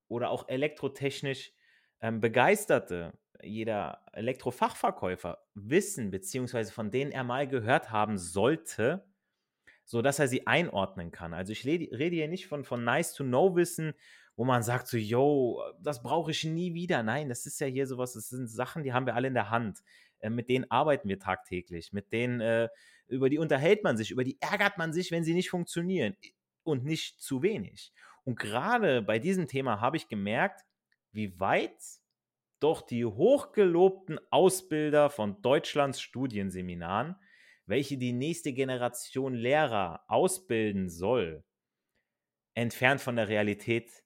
oder 0.09 0.31
auch 0.31 0.49
elektrotechnisch 0.49 1.53
ähm, 2.01 2.21
Begeisterte, 2.21 3.17
jeder 3.43 4.05
Elektrofachverkäufer 4.13 5.39
wissen, 5.55 6.11
beziehungsweise 6.11 6.73
von 6.73 6.91
denen 6.91 7.13
er 7.13 7.25
mal 7.25 7.47
gehört 7.47 7.91
haben 7.91 8.19
sollte, 8.19 9.05
sodass 9.85 10.19
er 10.19 10.29
sie 10.29 10.47
einordnen 10.47 11.11
kann. 11.11 11.35
Also 11.35 11.53
ich 11.53 11.65
rede 11.65 12.17
hier 12.17 12.29
nicht 12.29 12.47
von, 12.47 12.65
von 12.65 12.85
Nice-to-Know-Wissen, 12.85 13.95
wo 14.37 14.45
man 14.45 14.63
sagt 14.63 14.87
so, 14.87 14.97
yo, 14.97 15.63
das 15.81 16.03
brauche 16.03 16.31
ich 16.31 16.45
nie 16.45 16.75
wieder. 16.75 17.03
Nein, 17.03 17.29
das 17.29 17.47
ist 17.47 17.61
ja 17.61 17.67
hier 17.67 17.87
sowas, 17.87 18.13
das 18.13 18.29
sind 18.29 18.47
Sachen, 18.49 18.85
die 18.85 18.93
haben 18.93 19.07
wir 19.07 19.15
alle 19.17 19.29
in 19.29 19.35
der 19.35 19.51
Hand. 19.51 19.81
Äh, 20.21 20.31
mit 20.31 20.49
denen 20.49 20.71
arbeiten 20.71 21.09
wir 21.09 21.19
tagtäglich, 21.19 21.93
mit 21.93 22.13
denen, 22.13 22.41
äh, 22.41 22.69
über 23.09 23.31
die 23.31 23.39
unterhält 23.39 23.83
man 23.83 23.97
sich, 23.97 24.11
über 24.11 24.25
die 24.25 24.41
ärgert 24.41 24.79
man 24.79 24.93
sich, 24.93 25.11
wenn 25.11 25.25
sie 25.25 25.35
nicht 25.35 25.51
funktionieren 25.51 26.17
und 26.63 26.85
nicht 26.85 27.21
zu 27.21 27.43
wenig. 27.43 27.93
Und 28.25 28.39
gerade 28.39 29.03
bei 29.03 29.19
diesem 29.19 29.49
Thema 29.49 29.81
habe 29.81 29.97
ich 29.97 30.09
gemerkt, 30.09 30.65
wie 31.13 31.41
weit 31.41 31.83
doch 32.61 32.83
die 32.83 33.05
hochgelobten 33.05 34.19
Ausbilder 34.31 35.11
von 35.11 35.41
Deutschlands 35.43 36.01
Studienseminaren, 36.01 37.17
welche 37.67 37.99
die 37.99 38.13
nächste 38.13 38.53
Generation 38.53 39.35
Lehrer 39.35 40.05
ausbilden 40.09 40.89
soll, 40.89 41.45
entfernt 42.55 43.01
von 43.01 43.17
der 43.17 43.29
Realität 43.29 44.05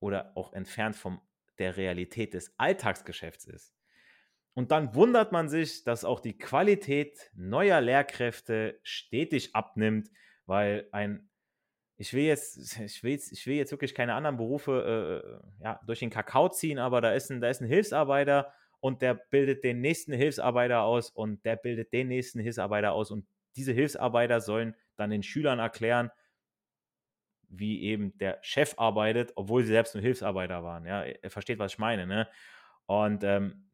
oder 0.00 0.36
auch 0.36 0.52
entfernt 0.52 0.96
von 0.96 1.20
der 1.58 1.76
Realität 1.76 2.34
des 2.34 2.54
Alltagsgeschäfts 2.58 3.46
ist. 3.46 3.74
Und 4.54 4.70
dann 4.70 4.94
wundert 4.94 5.32
man 5.32 5.48
sich, 5.48 5.82
dass 5.82 6.04
auch 6.04 6.20
die 6.20 6.38
Qualität 6.38 7.32
neuer 7.34 7.80
Lehrkräfte 7.80 8.78
stetig 8.82 9.54
abnimmt, 9.56 10.10
weil 10.46 10.88
ein, 10.92 11.28
ich 11.96 12.12
will 12.12 12.24
jetzt, 12.24 12.56
ich 12.80 13.02
will 13.02 13.12
jetzt, 13.12 13.32
ich 13.32 13.46
will 13.46 13.56
jetzt 13.56 13.70
wirklich 13.70 13.94
keine 13.94 14.14
anderen 14.14 14.36
Berufe 14.36 15.42
äh, 15.60 15.64
ja, 15.64 15.80
durch 15.86 16.00
den 16.00 16.10
Kakao 16.10 16.48
ziehen, 16.48 16.78
aber 16.78 17.00
da 17.00 17.12
ist, 17.12 17.30
ein, 17.30 17.40
da 17.40 17.48
ist 17.48 17.60
ein 17.60 17.68
Hilfsarbeiter 17.68 18.52
und 18.80 19.02
der 19.02 19.14
bildet 19.14 19.64
den 19.64 19.80
nächsten 19.80 20.12
Hilfsarbeiter 20.12 20.82
aus 20.82 21.10
und 21.10 21.44
der 21.44 21.56
bildet 21.56 21.92
den 21.92 22.08
nächsten 22.08 22.40
Hilfsarbeiter 22.40 22.92
aus 22.92 23.10
und 23.10 23.26
diese 23.56 23.72
Hilfsarbeiter 23.72 24.40
sollen 24.40 24.74
dann 24.96 25.10
den 25.10 25.22
Schülern 25.22 25.58
erklären, 25.58 26.10
wie 27.48 27.82
eben 27.82 28.16
der 28.18 28.38
Chef 28.42 28.74
arbeitet, 28.78 29.32
obwohl 29.36 29.62
sie 29.62 29.72
selbst 29.72 29.94
nur 29.94 30.02
Hilfsarbeiter 30.02 30.64
waren. 30.64 30.86
Ja, 30.86 31.02
er 31.02 31.30
versteht, 31.30 31.58
was 31.58 31.72
ich 31.72 31.78
meine. 31.78 32.06
Ne? 32.06 32.28
Und 32.86 33.22
ähm, 33.22 33.70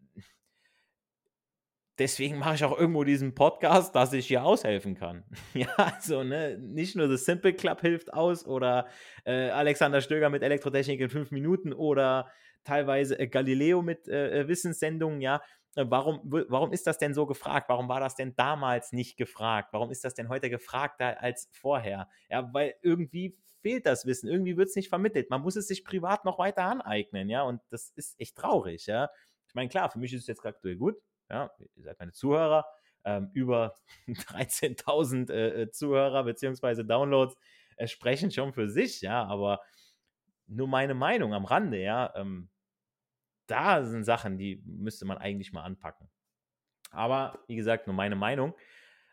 deswegen 1.99 2.39
mache 2.39 2.55
ich 2.55 2.65
auch 2.65 2.79
irgendwo 2.79 3.05
diesen 3.05 3.35
Podcast, 3.35 3.95
dass 3.95 4.13
ich 4.13 4.27
hier 4.27 4.45
aushelfen 4.45 4.95
kann. 4.95 5.25
ja, 5.55 5.73
also 5.77 6.23
ne, 6.23 6.59
nicht 6.59 6.97
nur 6.97 7.09
das 7.09 7.25
Simple 7.25 7.53
Club 7.53 7.81
hilft 7.81 8.13
aus 8.13 8.47
oder 8.47 8.87
äh, 9.25 9.51
Alexander 9.51 10.01
Stöger 10.01 10.31
mit 10.31 10.43
Elektrotechnik 10.43 11.01
in 11.01 11.11
fünf 11.11 11.31
Minuten 11.31 11.73
oder 11.73 12.31
teilweise 12.65 13.19
äh, 13.19 13.29
Galileo 13.29 13.83
mit 13.83 14.09
äh, 14.09 14.41
äh 14.41 14.49
Wissenssendungen, 14.49 15.21
ja. 15.21 15.43
Äh, 15.77 15.87
warum, 15.89 16.21
warum 16.25 16.73
ist 16.73 16.87
das 16.87 16.99
denn 16.99 17.15
so 17.15 17.27
gefragt? 17.27 17.69
Warum 17.69 17.89
war 17.89 18.01
das 18.01 18.17
denn 18.17 18.35
damals 18.37 18.93
nicht 18.93 19.17
gefragt? 19.17 19.69
Warum 19.73 19.91
ist 19.91 20.05
das 20.05 20.15
denn 20.15 20.29
heute 20.29 20.51
gefragter 20.51 21.21
als 21.23 21.49
vorher? 21.53 22.09
Ja, 22.29 22.53
weil 22.53 22.75
irgendwie 22.83 23.37
fehlt 23.63 23.87
das 23.87 24.07
Wissen, 24.07 24.29
irgendwie 24.29 24.57
wird 24.57 24.69
es 24.69 24.77
nicht 24.77 24.89
vermittelt. 24.89 25.31
Man 25.31 25.43
muss 25.43 25.57
es 25.57 25.69
sich 25.69 25.85
privat 25.85 26.25
noch 26.25 26.39
weiter 26.39 26.65
aneignen, 26.65 27.29
ja, 27.29 27.43
und 27.43 27.61
das 27.71 27.93
ist 27.95 28.19
echt 28.19 28.37
traurig, 28.37 28.87
ja. 28.87 29.11
Ich 29.49 29.55
meine, 29.55 29.69
klar, 29.69 29.91
für 29.91 29.99
mich 29.99 30.13
ist 30.13 30.23
es 30.23 30.27
jetzt 30.29 30.45
aktuell 30.45 30.77
gut, 30.77 30.97
ja, 31.31 31.51
ihr 31.77 31.83
seid 31.83 31.99
meine 31.99 32.13
Zuhörer, 32.13 32.67
ähm, 33.05 33.31
über 33.33 33.75
13.000 34.09 35.31
äh, 35.31 35.63
äh, 35.63 35.71
Zuhörer 35.71 36.25
bzw. 36.25 36.85
Downloads 36.85 37.37
äh, 37.77 37.87
sprechen 37.87 38.31
schon 38.31 38.53
für 38.53 38.69
sich, 38.69 39.01
ja, 39.01 39.25
aber 39.25 39.61
nur 40.47 40.69
meine 40.69 40.95
Meinung 40.95 41.33
am 41.33 41.45
Rande, 41.45 41.81
ja, 41.81 42.13
ähm, 42.17 42.51
da 43.47 43.85
sind 43.85 44.05
Sachen, 44.05 44.39
die 44.39 44.63
müsste 44.65 45.05
man 45.05 45.19
eigentlich 45.19 45.53
mal 45.53 45.63
anpacken. 45.63 46.09
Aber 46.91 47.39
wie 47.47 47.57
gesagt, 47.57 47.87
nur 47.87 47.95
meine 47.95 48.17
Meinung. 48.17 48.55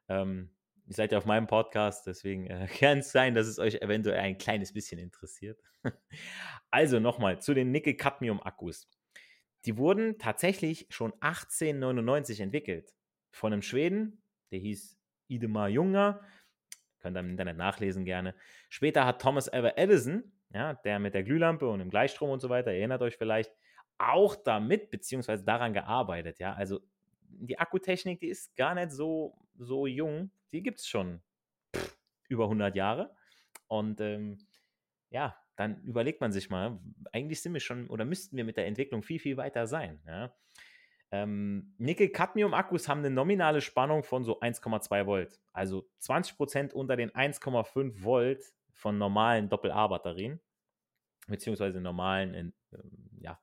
Ähm, 0.10 0.52
ihr 0.86 0.94
seid 0.94 1.12
ja 1.12 1.18
auf 1.18 1.26
meinem 1.26 1.48
Podcast, 1.48 2.08
deswegen 2.08 2.48
äh, 2.48 2.68
kann 2.80 3.00
es 3.00 3.12
sein, 3.12 3.36
dass 3.36 3.48
es 3.48 3.60
euch 3.60 3.76
eventuell 3.82 4.20
ein 4.20 4.38
kleines 4.38 4.74
bisschen 4.74 5.00
interessiert. 5.00 5.60
also 6.72 7.00
nochmal 7.00 7.42
zu 7.42 7.54
den 7.54 7.72
Nickel-Cadmium-Akkus. 7.72 8.88
Die 9.66 9.78
wurden 9.78 10.18
tatsächlich 10.18 10.88
schon 10.90 11.14
1899 11.20 12.40
entwickelt 12.40 12.94
von 13.32 13.54
einem 13.54 13.62
Schweden, 13.62 14.22
der 14.52 14.60
hieß 14.60 14.98
Idemar 15.28 15.70
Junger. 15.70 16.22
Könnt 17.00 17.18
ihr 17.18 17.22
im 17.22 17.30
Internet 17.30 17.58
nachlesen 17.58 18.06
gerne. 18.06 18.34
Später 18.70 19.06
hat 19.06 19.22
Thomas 19.22 19.48
Ever 19.48 19.78
Edison, 19.78 20.32
ja, 20.54 20.74
der 20.74 21.00
mit 21.00 21.14
der 21.14 21.24
Glühlampe 21.24 21.68
und 21.68 21.80
dem 21.80 21.90
Gleichstrom 21.90 22.30
und 22.30 22.40
so 22.40 22.50
weiter, 22.50 22.72
erinnert 22.72 23.02
euch 23.02 23.18
vielleicht, 23.18 23.52
auch 23.98 24.36
damit 24.36 24.90
beziehungsweise 24.90 25.44
daran 25.44 25.74
gearbeitet. 25.74 26.40
Ja, 26.40 26.54
also 26.54 26.80
die 27.22 27.60
Akkutechnik, 27.60 28.20
die 28.20 28.28
ist 28.30 28.56
gar 28.56 28.76
nicht 28.76 28.92
so, 28.92 29.38
so 29.58 29.88
jung. 29.88 30.32
Die 30.52 30.62
gibt 30.62 30.80
es 30.80 30.88
schon 30.88 31.22
pff, 31.76 31.98
über 32.30 32.46
100 32.46 32.76
Jahre. 32.76 33.16
Und 33.68 34.00
ähm, 34.02 34.38
ja, 35.10 35.36
dann 35.58 35.84
überlegt 35.84 36.22
man 36.22 36.32
sich 36.32 36.50
mal, 36.50 36.80
eigentlich 37.12 37.42
sind 37.42 37.54
wir 37.54 37.60
schon 37.60 37.88
oder 37.88 38.06
müssten 38.06 38.38
wir 38.38 38.46
mit 38.46 38.58
der 38.58 38.68
Entwicklung 38.68 39.02
viel, 39.02 39.20
viel 39.20 39.38
weiter 39.38 39.66
sein. 39.68 40.00
Ja? 40.06 40.34
Ähm, 41.12 41.74
Nickel-Cadmium-Akkus 41.80 42.88
haben 42.88 43.00
eine 43.00 43.10
nominale 43.10 43.62
Spannung 43.62 44.04
von 44.04 44.24
so 44.24 44.40
1,2 44.40 45.08
Volt. 45.08 45.42
Also 45.54 45.90
20% 46.02 46.74
unter 46.74 46.96
den 46.96 47.10
1,5 47.10 48.04
Volt 48.04 48.44
von 48.72 49.00
normalen 49.00 49.50
Doppel-A-Batterien, 49.50 50.40
beziehungsweise 51.28 51.82
normalen, 51.82 52.54
äh, 52.72 52.78
ja, 53.20 53.40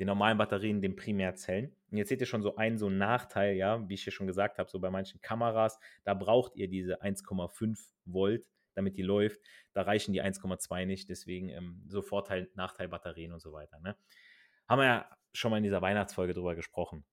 den 0.00 0.08
normalen 0.08 0.38
Batterien, 0.38 0.82
den 0.82 0.96
Primärzellen. 0.96 1.76
Und 1.92 1.98
jetzt 1.98 2.08
seht 2.08 2.20
ihr 2.20 2.26
schon 2.26 2.42
so 2.42 2.56
einen 2.56 2.76
so 2.76 2.90
Nachteil, 2.90 3.54
ja, 3.54 3.88
wie 3.88 3.94
ich 3.94 4.02
hier 4.02 4.12
schon 4.12 4.26
gesagt 4.26 4.58
habe, 4.58 4.68
so 4.68 4.80
bei 4.80 4.90
manchen 4.90 5.20
Kameras, 5.20 5.78
da 6.02 6.14
braucht 6.14 6.56
ihr 6.56 6.66
diese 6.66 7.02
1,5 7.02 7.78
Volt 8.04 8.44
damit 8.74 8.96
die 8.96 9.02
läuft. 9.02 9.40
Da 9.72 9.82
reichen 9.82 10.12
die 10.12 10.22
1,2 10.22 10.86
nicht, 10.86 11.08
deswegen 11.08 11.48
ähm, 11.48 11.82
so 11.86 12.02
Vorteil, 12.02 12.50
Nachteil 12.54 12.88
Batterien 12.88 13.32
und 13.32 13.40
so 13.40 13.52
weiter. 13.52 13.80
Ne? 13.80 13.96
Haben 14.68 14.80
wir 14.80 14.86
ja 14.86 15.10
schon 15.32 15.50
mal 15.50 15.58
in 15.58 15.64
dieser 15.64 15.82
Weihnachtsfolge 15.82 16.34
drüber 16.34 16.54
gesprochen. 16.54 17.04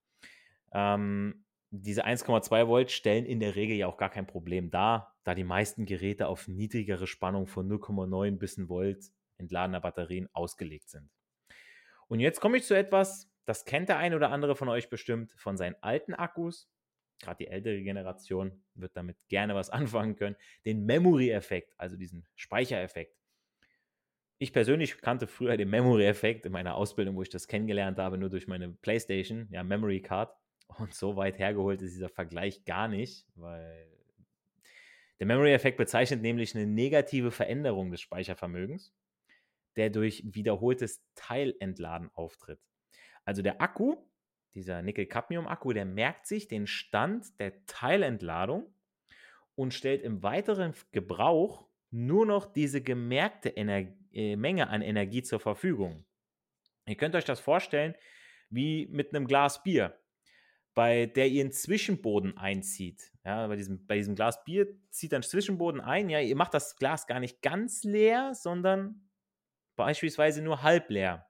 Ähm, 0.72 1.46
diese 1.72 2.06
1,2 2.06 2.68
Volt 2.68 2.92
stellen 2.92 3.26
in 3.26 3.40
der 3.40 3.56
Regel 3.56 3.78
ja 3.78 3.88
auch 3.88 3.98
gar 3.98 4.10
kein 4.10 4.26
Problem 4.26 4.72
dar, 4.72 5.16
da 5.24 5.36
die 5.36 5.44
meisten 5.44 5.86
Geräte 5.86 6.28
auf 6.28 6.48
niedrigere 6.48 7.06
Spannung 7.06 7.48
von 7.48 7.70
0,9 7.70 8.38
bis 8.38 8.58
1 8.58 8.70
Volt 8.70 9.06
entladener 9.38 9.80
Batterien 9.80 10.28
ausgelegt 10.34 10.90
sind. 10.90 11.10
Und 12.08 12.20
jetzt 12.20 12.42
komme 12.42 12.58
ich 12.58 12.64
zu 12.64 12.76
etwas, 12.76 13.32
das 13.46 13.66
kennt 13.66 13.90
der 13.90 13.98
ein 13.98 14.14
oder 14.14 14.32
andere 14.32 14.56
von 14.56 14.68
euch 14.70 14.90
bestimmt 14.90 15.32
von 15.34 15.58
seinen 15.58 15.76
alten 15.82 16.14
Akkus. 16.14 16.70
Gerade 17.22 17.44
die 17.44 17.48
ältere 17.48 17.82
Generation 17.82 18.64
wird 18.76 18.96
damit 18.96 19.18
gerne 19.28 19.56
was 19.56 19.70
anfangen 19.70 20.16
können. 20.16 20.36
Den 20.66 20.86
Memory-Effekt, 20.86 21.74
also 21.78 21.98
diesen 21.98 22.28
Speichereffekt. 22.36 23.16
Ich 24.42 24.54
persönlich 24.54 24.98
kannte 25.00 25.28
früher 25.28 25.58
den 25.58 25.70
Memory-Effekt 25.70 26.46
in 26.46 26.54
meiner 26.54 26.76
Ausbildung, 26.76 27.16
wo 27.16 27.22
ich 27.22 27.30
das 27.30 27.48
kennengelernt 27.48 27.98
habe, 27.98 28.18
nur 28.18 28.30
durch 28.30 28.48
meine 28.48 28.70
PlayStation, 28.70 29.50
ja, 29.52 29.64
Memory 29.64 30.02
Card. 30.02 30.34
Und 30.78 30.94
so 30.94 31.16
weit 31.16 31.40
hergeholt 31.40 31.82
ist 31.82 31.96
dieser 31.96 32.10
Vergleich 32.10 32.64
gar 32.64 32.88
nicht, 32.88 33.28
weil 33.36 33.90
der 35.20 35.28
Memory-Effekt 35.28 35.78
bezeichnet 35.78 36.22
nämlich 36.22 36.56
eine 36.56 36.66
negative 36.66 37.32
Veränderung 37.32 37.92
des 37.92 38.00
Speichervermögens, 38.00 38.94
der 39.76 39.90
durch 39.90 40.24
wiederholtes 40.26 41.04
Teilentladen 41.16 42.10
auftritt. 42.14 42.62
Also 43.26 43.42
der 43.42 43.62
Akku, 43.62 43.98
dieser 44.54 44.82
Nickel-Cadmium-Akku, 44.82 45.74
der 45.74 45.86
merkt 45.86 46.28
sich 46.28 46.48
den 46.48 46.68
Stand 46.68 47.40
der 47.40 47.66
Teilentladung 47.66 48.74
und 49.56 49.74
stellt 49.74 50.02
im 50.02 50.24
weiteren 50.24 50.74
Gebrauch 50.92 51.68
nur 51.92 52.26
noch 52.26 52.46
diese 52.46 52.82
gemerkte 52.82 53.56
Ener 53.56 53.88
äh, 54.12 54.36
Menge 54.36 54.70
an 54.70 54.82
Energie 54.82 55.24
zur 55.24 55.40
Verfügung. 55.40 56.06
Ihr 56.88 56.96
könnt 56.96 57.16
euch 57.16 57.26
das 57.26 57.40
vorstellen 57.40 57.96
wie 58.50 58.88
mit 58.88 59.14
einem 59.14 59.28
Glas 59.28 59.62
Bier 59.62 60.00
bei 60.80 61.08
der 61.08 61.28
ihr 61.28 61.42
einen 61.42 61.52
Zwischenboden 61.52 62.38
einzieht. 62.38 63.12
Ja, 63.26 63.48
bei 63.48 63.58
diesem, 63.58 63.86
bei 63.86 63.98
diesem 63.98 64.16
Glas 64.16 64.46
Bier 64.46 64.66
zieht 64.90 65.12
dann 65.12 65.24
Zwischenboden 65.24 65.82
ein. 65.82 66.10
Ja, 66.10 66.22
ihr 66.22 66.38
macht 66.38 66.54
das 66.54 66.78
Glas 66.78 67.06
gar 67.06 67.20
nicht 67.20 67.42
ganz 67.42 67.84
leer, 67.84 68.34
sondern 68.34 69.10
beispielsweise 69.76 70.42
nur 70.42 70.64
halb 70.64 70.90
leer. 70.90 71.28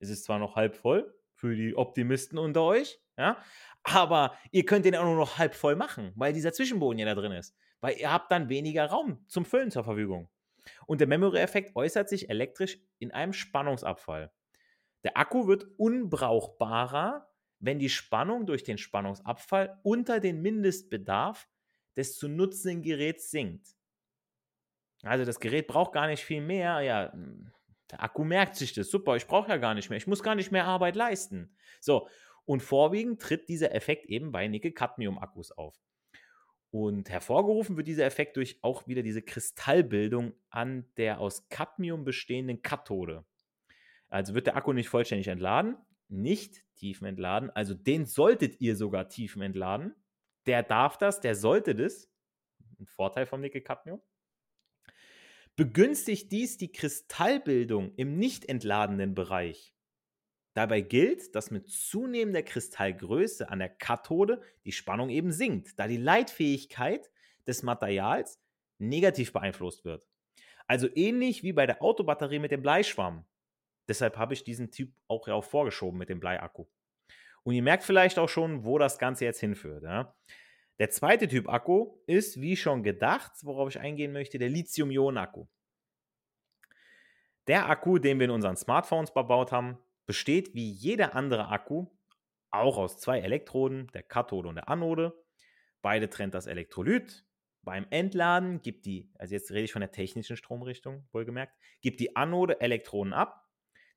Es 0.00 0.08
ist 0.08 0.24
zwar 0.24 0.40
noch 0.40 0.56
halb 0.56 0.74
voll 0.74 1.14
für 1.36 1.54
die 1.54 1.76
Optimisten 1.76 2.38
unter 2.38 2.62
euch, 2.62 3.00
ja, 3.16 3.38
aber 3.82 4.36
ihr 4.50 4.66
könnt 4.66 4.84
den 4.84 4.96
auch 4.96 5.04
nur 5.04 5.16
noch 5.16 5.38
halb 5.38 5.54
voll 5.54 5.76
machen, 5.76 6.12
weil 6.16 6.32
dieser 6.32 6.52
Zwischenboden 6.52 6.98
ja 6.98 7.06
da 7.06 7.14
drin 7.14 7.32
ist. 7.32 7.56
Weil 7.80 7.96
ihr 7.98 8.12
habt 8.12 8.32
dann 8.32 8.48
weniger 8.48 8.86
Raum 8.86 9.24
zum 9.28 9.44
Füllen 9.44 9.70
zur 9.70 9.84
Verfügung. 9.84 10.28
Und 10.86 11.00
der 11.00 11.06
Memory-Effekt 11.06 11.76
äußert 11.76 12.08
sich 12.08 12.28
elektrisch 12.28 12.78
in 12.98 13.12
einem 13.12 13.32
Spannungsabfall. 13.32 14.32
Der 15.04 15.16
Akku 15.16 15.46
wird 15.46 15.66
unbrauchbarer, 15.76 17.28
wenn 17.60 17.78
die 17.78 17.88
Spannung 17.88 18.46
durch 18.46 18.64
den 18.64 18.78
Spannungsabfall 18.78 19.78
unter 19.84 20.18
den 20.18 20.42
Mindestbedarf 20.42 21.48
des 21.96 22.16
zu 22.16 22.28
nutzenden 22.28 22.82
Geräts 22.82 23.30
sinkt. 23.30 23.68
Also 25.02 25.24
das 25.24 25.38
Gerät 25.38 25.68
braucht 25.68 25.92
gar 25.92 26.08
nicht 26.08 26.24
viel 26.24 26.40
mehr. 26.40 26.80
Ja, 26.80 27.12
der 27.90 28.02
Akku 28.02 28.24
merkt 28.24 28.56
sich 28.56 28.72
das. 28.72 28.90
Super, 28.90 29.16
ich 29.16 29.26
brauche 29.26 29.48
ja 29.48 29.56
gar 29.56 29.74
nicht 29.74 29.90
mehr. 29.90 29.96
Ich 29.96 30.06
muss 30.06 30.22
gar 30.22 30.34
nicht 30.34 30.50
mehr 30.52 30.64
Arbeit 30.64 30.96
leisten. 30.96 31.56
So, 31.80 32.08
und 32.44 32.62
vorwiegend 32.62 33.20
tritt 33.20 33.48
dieser 33.48 33.74
Effekt 33.74 34.06
eben 34.06 34.32
bei 34.32 34.46
Nickel-Cadmium-Akkus 34.48 35.52
auf. 35.52 35.76
Und 36.70 37.08
hervorgerufen 37.10 37.76
wird 37.76 37.86
dieser 37.86 38.04
Effekt 38.04 38.36
durch 38.36 38.58
auch 38.62 38.86
wieder 38.86 39.02
diese 39.02 39.22
Kristallbildung 39.22 40.34
an 40.50 40.84
der 40.96 41.20
aus 41.20 41.48
Cadmium 41.48 42.04
bestehenden 42.04 42.62
Kathode. 42.62 43.24
Also 44.08 44.34
wird 44.34 44.46
der 44.46 44.56
Akku 44.56 44.72
nicht 44.72 44.88
vollständig 44.88 45.28
entladen, 45.28 45.76
nicht 46.08 46.64
tiefenentladen. 46.76 47.50
Also 47.50 47.74
den 47.74 48.06
solltet 48.06 48.60
ihr 48.60 48.76
sogar 48.76 49.08
tiefenentladen. 49.08 49.94
Der 50.46 50.62
darf 50.62 50.98
das, 50.98 51.20
der 51.20 51.34
sollte 51.34 51.74
das. 51.74 52.10
Ein 52.78 52.86
Vorteil 52.86 53.26
vom 53.26 53.40
Nickel-Cadmium. 53.40 54.02
Begünstigt 55.56 56.32
dies 56.32 56.58
die 56.58 56.70
Kristallbildung 56.70 57.94
im 57.96 58.18
nicht 58.18 58.46
entladenen 58.46 59.14
Bereich. 59.14 59.74
Dabei 60.52 60.82
gilt, 60.82 61.34
dass 61.34 61.50
mit 61.50 61.70
zunehmender 61.70 62.42
Kristallgröße 62.42 63.48
an 63.48 63.60
der 63.60 63.70
Kathode 63.70 64.42
die 64.66 64.72
Spannung 64.72 65.08
eben 65.08 65.32
sinkt, 65.32 65.78
da 65.78 65.88
die 65.88 65.96
Leitfähigkeit 65.96 67.10
des 67.46 67.62
Materials 67.62 68.38
negativ 68.78 69.32
beeinflusst 69.32 69.86
wird. 69.86 70.06
Also 70.66 70.88
ähnlich 70.94 71.42
wie 71.42 71.54
bei 71.54 71.66
der 71.66 71.82
Autobatterie 71.82 72.38
mit 72.38 72.50
dem 72.50 72.60
Bleischwamm. 72.60 73.24
Deshalb 73.88 74.18
habe 74.18 74.34
ich 74.34 74.44
diesen 74.44 74.70
Typ 74.70 74.92
auch, 75.08 75.42
vorgeschoben 75.42 75.98
mit 75.98 76.10
dem 76.10 76.20
Bleiakku. 76.20 76.66
Und 77.44 77.54
ihr 77.54 77.62
merkt 77.62 77.84
vielleicht 77.84 78.18
auch 78.18 78.28
schon, 78.28 78.64
wo 78.64 78.76
das 78.76 78.98
Ganze 78.98 79.24
jetzt 79.24 79.40
hinführt. 79.40 79.84
Ja? 79.84 80.14
Der 80.78 80.90
zweite 80.90 81.28
Typ 81.28 81.48
Akku 81.48 81.98
ist, 82.06 82.40
wie 82.40 82.56
schon 82.56 82.82
gedacht, 82.82 83.32
worauf 83.42 83.70
ich 83.70 83.80
eingehen 83.80 84.12
möchte, 84.12 84.38
der 84.38 84.50
Lithium-Ionen-Akku. 84.50 85.46
Der 87.46 87.68
Akku, 87.68 87.98
den 87.98 88.18
wir 88.18 88.26
in 88.26 88.30
unseren 88.30 88.56
Smartphones 88.56 89.10
verbaut 89.10 89.52
haben, 89.52 89.78
besteht 90.04 90.54
wie 90.54 90.70
jeder 90.70 91.14
andere 91.14 91.48
Akku 91.48 91.86
auch 92.50 92.76
aus 92.78 92.98
zwei 92.98 93.20
Elektroden, 93.20 93.88
der 93.94 94.02
Kathode 94.02 94.48
und 94.48 94.56
der 94.56 94.68
Anode. 94.68 95.12
Beide 95.82 96.10
trennt 96.10 96.34
das 96.34 96.46
Elektrolyt. 96.46 97.24
Beim 97.62 97.86
Entladen 97.90 98.60
gibt 98.60 98.86
die, 98.86 99.10
also 99.18 99.34
jetzt 99.34 99.50
rede 99.50 99.64
ich 99.64 99.72
von 99.72 99.80
der 99.80 99.92
technischen 99.92 100.36
Stromrichtung, 100.36 101.08
wohlgemerkt, 101.12 101.54
gibt 101.80 102.00
die 102.00 102.14
Anode 102.16 102.60
Elektronen 102.60 103.12
ab 103.12 103.46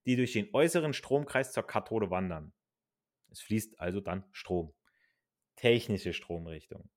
die 0.06 0.16
durch 0.16 0.34
den 0.34 0.50
äußeren 0.54 0.94
Stromkreis 0.94 1.52
zur 1.52 1.64
Kathode 1.64 2.10
wandern. 2.10 2.54
Es 3.30 3.42
fließt 3.42 3.80
also 3.80 4.02
dann 4.02 4.24
Strom. 4.32 4.74
Technische 5.60 6.14
Stromrichtung. 6.14 6.90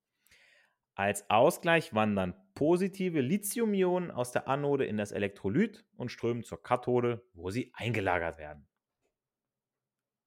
Als 0.95 1.29
Ausgleich 1.29 1.95
wandern 1.95 2.35
positive 2.55 3.21
Lithium-Ionen 3.21 4.13
aus 4.13 4.31
der 4.31 4.47
Anode 4.47 4.85
in 4.85 4.97
das 4.97 5.11
Elektrolyt 5.11 5.85
und 5.97 6.13
strömen 6.13 6.45
zur 6.45 6.63
Kathode, 6.63 7.27
wo 7.33 7.51
sie 7.51 7.73
eingelagert 7.75 8.39
werden. 8.39 8.69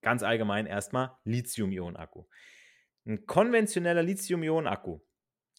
Ganz 0.02 0.22
allgemein 0.22 0.66
erstmal 0.66 1.18
Lithium-Ionen-Akku. 1.24 2.26
Ein 3.06 3.26
konventioneller 3.26 4.04
Lithium-Ionen-Akku 4.04 5.00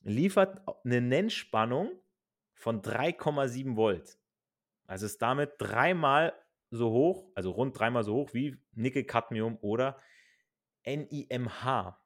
liefert 0.03 0.61
eine 0.85 1.01
Nennspannung 1.01 1.99
von 2.53 2.83
3,7 2.83 3.77
Volt. 3.77 4.19
Also 4.85 5.07
ist 5.07 5.23
damit 5.23 5.53
dreimal 5.57 6.35
so 6.69 6.91
hoch, 6.91 7.33
also 7.35 7.53
rund 7.53 7.79
dreimal 7.79 8.05
so 8.05 8.17
hoch 8.17 8.35
wie 8.35 8.62
Nickel-Cadmium 8.73 9.57
oder 9.62 9.99
NIMH, 10.85 11.99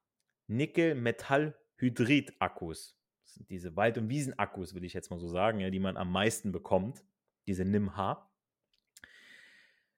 Nickel-Metallhydrid-Akkus. 0.51 2.97
Das 3.23 3.35
sind 3.35 3.49
diese 3.49 3.77
Wald- 3.77 3.99
und 3.99 4.09
Wiesen-Akkus, 4.09 4.75
würde 4.75 4.87
ich 4.87 4.93
jetzt 4.93 5.11
mal 5.11 5.19
so 5.19 5.29
sagen, 5.29 5.61
ja, 5.61 5.71
die 5.71 5.79
man 5.79 5.97
am 5.97 6.13
meisten 6.13 6.53
bekommt. 6.53 7.05
Diese 7.47 7.65
NIMH. 7.65 8.29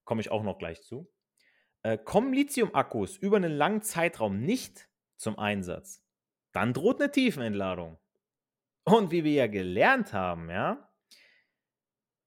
Komme 0.05 0.21
ich 0.21 0.31
auch 0.31 0.43
noch 0.43 0.59
gleich 0.59 0.83
zu. 0.83 1.11
Äh, 1.83 1.99
kommen 1.99 2.33
Lithium-Akkus 2.33 3.17
über 3.17 3.37
einen 3.37 3.53
langen 3.53 3.83
Zeitraum 3.83 4.41
nicht 4.41 4.89
zum 5.17 5.39
Einsatz, 5.39 6.05
dann 6.53 6.75
droht 6.75 7.01
eine 7.01 7.11
Tiefenentladung. 7.11 7.99
Und 8.85 9.11
wie 9.11 9.25
wir 9.25 9.33
ja 9.33 9.47
gelernt 9.47 10.13
haben, 10.13 10.51
ja, 10.51 10.89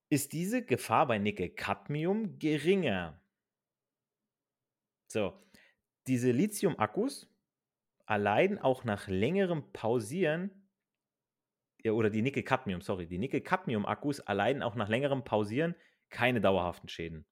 ist 0.10 0.34
diese 0.34 0.64
Gefahr 0.64 1.08
bei 1.08 1.18
Nickel-Cadmium 1.18 2.40
geringer. 2.40 3.20
So, 5.08 5.34
diese 6.08 6.32
Lithium-Akkus 6.32 7.28
erleiden 8.08 8.60
auch 8.60 8.84
nach 8.84 9.08
längerem 9.08 9.72
Pausieren, 9.74 10.70
ja, 11.84 11.92
oder 11.92 12.10
die 12.10 12.22
Nickel-Cadmium, 12.22 12.82
sorry, 12.82 13.08
die 13.08 13.20
Nickel-Cadmium-Akkus 13.20 14.20
erleiden 14.20 14.64
auch 14.64 14.76
nach 14.76 14.90
längerem 14.90 15.24
Pausieren 15.24 15.76
keine 16.10 16.42
dauerhaften 16.42 16.90
Schäden. 16.90 17.26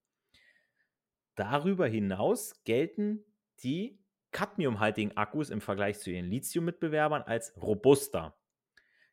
Darüber 1.36 1.88
hinaus 1.88 2.64
gelten 2.64 3.26
die 3.64 4.00
cadmiumhaltigen 4.32 5.16
Akkus 5.18 5.50
im 5.50 5.62
Vergleich 5.62 6.00
zu 6.00 6.12
ihren 6.12 6.26
Lithium-Mitbewerbern 6.26 7.24
als 7.24 7.56
robuster. 7.62 8.38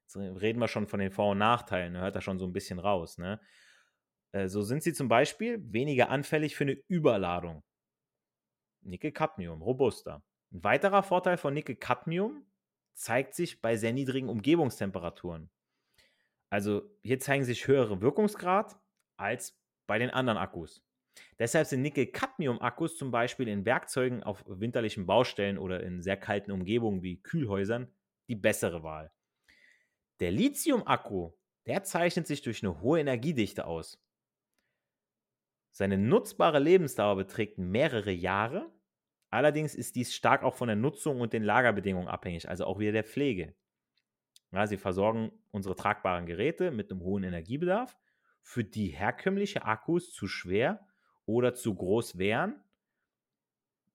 Jetzt 0.03 0.17
reden 0.17 0.59
wir 0.59 0.69
schon 0.69 0.89
von 0.89 1.01
den 1.01 1.13
Vor- 1.13 1.33
und 1.33 1.39
Nachteilen, 1.39 1.97
hört 1.97 2.17
da 2.17 2.21
schon 2.21 2.39
so 2.39 2.47
ein 2.47 2.53
bisschen 2.53 2.79
raus. 2.79 3.17
Ne? 3.19 3.41
Äh, 4.33 4.49
so 4.49 4.63
sind 4.63 4.83
sie 4.83 4.93
zum 4.93 5.09
Beispiel 5.09 5.61
weniger 5.73 6.11
anfällig 6.11 6.57
für 6.57 6.65
eine 6.65 6.79
Überladung. 6.89 7.63
Nickel-Cadmium, 8.83 9.63
robuster. 9.63 10.23
Ein 10.53 10.65
weiterer 10.65 11.03
Vorteil 11.03 11.37
von 11.37 11.55
Nickel-Cadmium 11.55 12.45
zeigt 12.95 13.35
sich 13.35 13.61
bei 13.61 13.77
sehr 13.77 13.93
niedrigen 13.93 14.29
Umgebungstemperaturen. 14.29 15.51
Also 16.51 16.83
hier 17.03 17.21
zeigen 17.21 17.45
sich 17.45 17.67
höhere 17.67 18.01
Wirkungsgrad 18.01 18.79
als 19.17 19.57
bei 19.87 19.99
den 19.99 20.11
anderen 20.11 20.39
Akkus. 20.39 20.85
Deshalb 21.39 21.67
sind 21.67 21.83
Nickel-Cadmium-Akkus 21.83 22.97
zum 22.97 23.11
Beispiel 23.11 23.49
in 23.49 23.65
Werkzeugen 23.65 24.23
auf 24.23 24.45
winterlichen 24.47 25.07
Baustellen 25.07 25.59
oder 25.59 25.83
in 25.83 26.03
sehr 26.03 26.17
kalten 26.17 26.51
Umgebungen 26.51 27.03
wie 27.03 27.23
Kühlhäusern 27.23 27.93
die 28.29 28.37
bessere 28.37 28.83
Wahl. 28.83 29.13
Der 30.21 30.31
Lithium-Akku, 30.31 31.33
der 31.67 31.85
zeichnet 31.85 32.27
sich 32.27 32.43
durch 32.43 32.63
eine 32.63 32.81
hohe 32.81 33.01
Energiedichte 33.01 33.67
aus. 33.67 34.03
Seine 35.71 35.99
nutzbare 35.99 36.59
Lebensdauer 36.59 37.17
beträgt 37.17 37.59
mehrere 37.59 38.11
Jahre, 38.11 38.71
Allerdings 39.31 39.75
ist 39.75 39.95
dies 39.95 40.15
stark 40.15 40.43
auch 40.43 40.55
von 40.55 40.67
der 40.67 40.77
Nutzung 40.77 41.21
und 41.21 41.33
den 41.33 41.45
Lagerbedingungen 41.45 42.09
abhängig, 42.09 42.49
also 42.49 42.65
auch 42.65 42.79
wieder 42.79 42.93
der 42.93 43.05
Pflege. 43.05 43.55
Ja, 44.53 44.67
sie 44.67 44.77
versorgen 44.77 45.31
unsere 45.53 45.77
tragbaren 45.77 46.27
Geräte 46.27 46.73
mit 46.73 46.91
einem 46.91 47.03
hohen 47.03 47.23
Energiebedarf, 47.23 47.97
für 48.43 48.65
die 48.65 48.89
herkömmliche 48.89 49.65
Akkus 49.65 50.13
zu 50.13 50.27
schwer 50.27 50.85
oder 51.27 51.55
zu 51.55 51.75
groß 51.75 52.19
wären, 52.19 52.61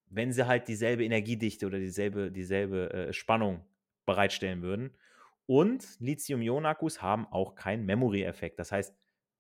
wenn 0.08 0.32
sie 0.32 0.48
halt 0.48 0.70
dieselbe 0.70 1.04
Energiedichte 1.04 1.66
oder 1.66 1.80
dieselbe, 1.80 2.32
dieselbe 2.32 2.94
äh, 2.94 3.14
Spannung 3.14 3.66
bereitstellen 4.06 4.62
würden. 4.62 4.96
Und 5.48 6.00
Lithium-Ionen-Akkus 6.00 7.02
haben 7.02 7.28
auch 7.28 7.56
keinen 7.56 7.86
Memory-Effekt. 7.86 8.58
Das 8.60 8.72
heißt, 8.72 8.96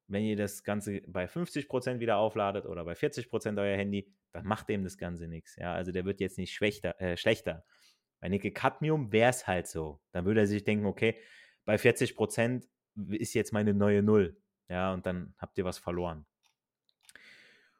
wenn 0.07 0.23
ihr 0.23 0.35
das 0.35 0.63
Ganze 0.63 1.01
bei 1.07 1.25
50% 1.25 1.99
wieder 1.99 2.17
aufladet 2.17 2.65
oder 2.65 2.83
bei 2.83 2.93
40% 2.93 3.59
euer 3.59 3.77
Handy, 3.77 4.11
dann 4.35 4.45
macht 4.45 4.69
dem 4.69 4.83
das 4.83 4.97
Ganze 4.97 5.27
nichts. 5.27 5.55
Ja, 5.55 5.73
also 5.73 5.91
der 5.91 6.05
wird 6.05 6.19
jetzt 6.19 6.37
nicht 6.37 6.53
schwächter, 6.53 6.99
äh, 6.99 7.17
schlechter. 7.17 7.65
Bei 8.19 8.29
Nickel-Cadmium 8.29 9.11
wäre 9.11 9.29
es 9.29 9.47
halt 9.47 9.67
so. 9.67 10.01
Dann 10.11 10.25
würde 10.25 10.41
er 10.41 10.47
sich 10.47 10.63
denken, 10.63 10.85
okay, 10.85 11.17
bei 11.63 11.75
40% 11.75 12.67
ist 13.11 13.33
jetzt 13.33 13.53
meine 13.53 13.73
neue 13.73 14.03
Null. 14.03 14.37
Ja, 14.67 14.93
und 14.93 15.05
dann 15.05 15.33
habt 15.37 15.57
ihr 15.57 15.65
was 15.65 15.77
verloren. 15.77 16.25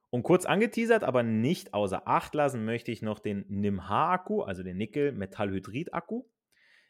Und 0.10 0.24
kurz 0.24 0.46
angeteasert, 0.46 1.04
aber 1.04 1.24
nicht 1.24 1.74
außer 1.74 2.08
Acht 2.08 2.34
lassen 2.36 2.64
möchte 2.64 2.92
ich 2.92 3.02
noch 3.02 3.20
den 3.20 3.46
NIMH-Akku, 3.50 4.44
also 4.44 4.64
den 4.64 4.78
Nickel-Metallhydrid-Akku. 4.78 6.24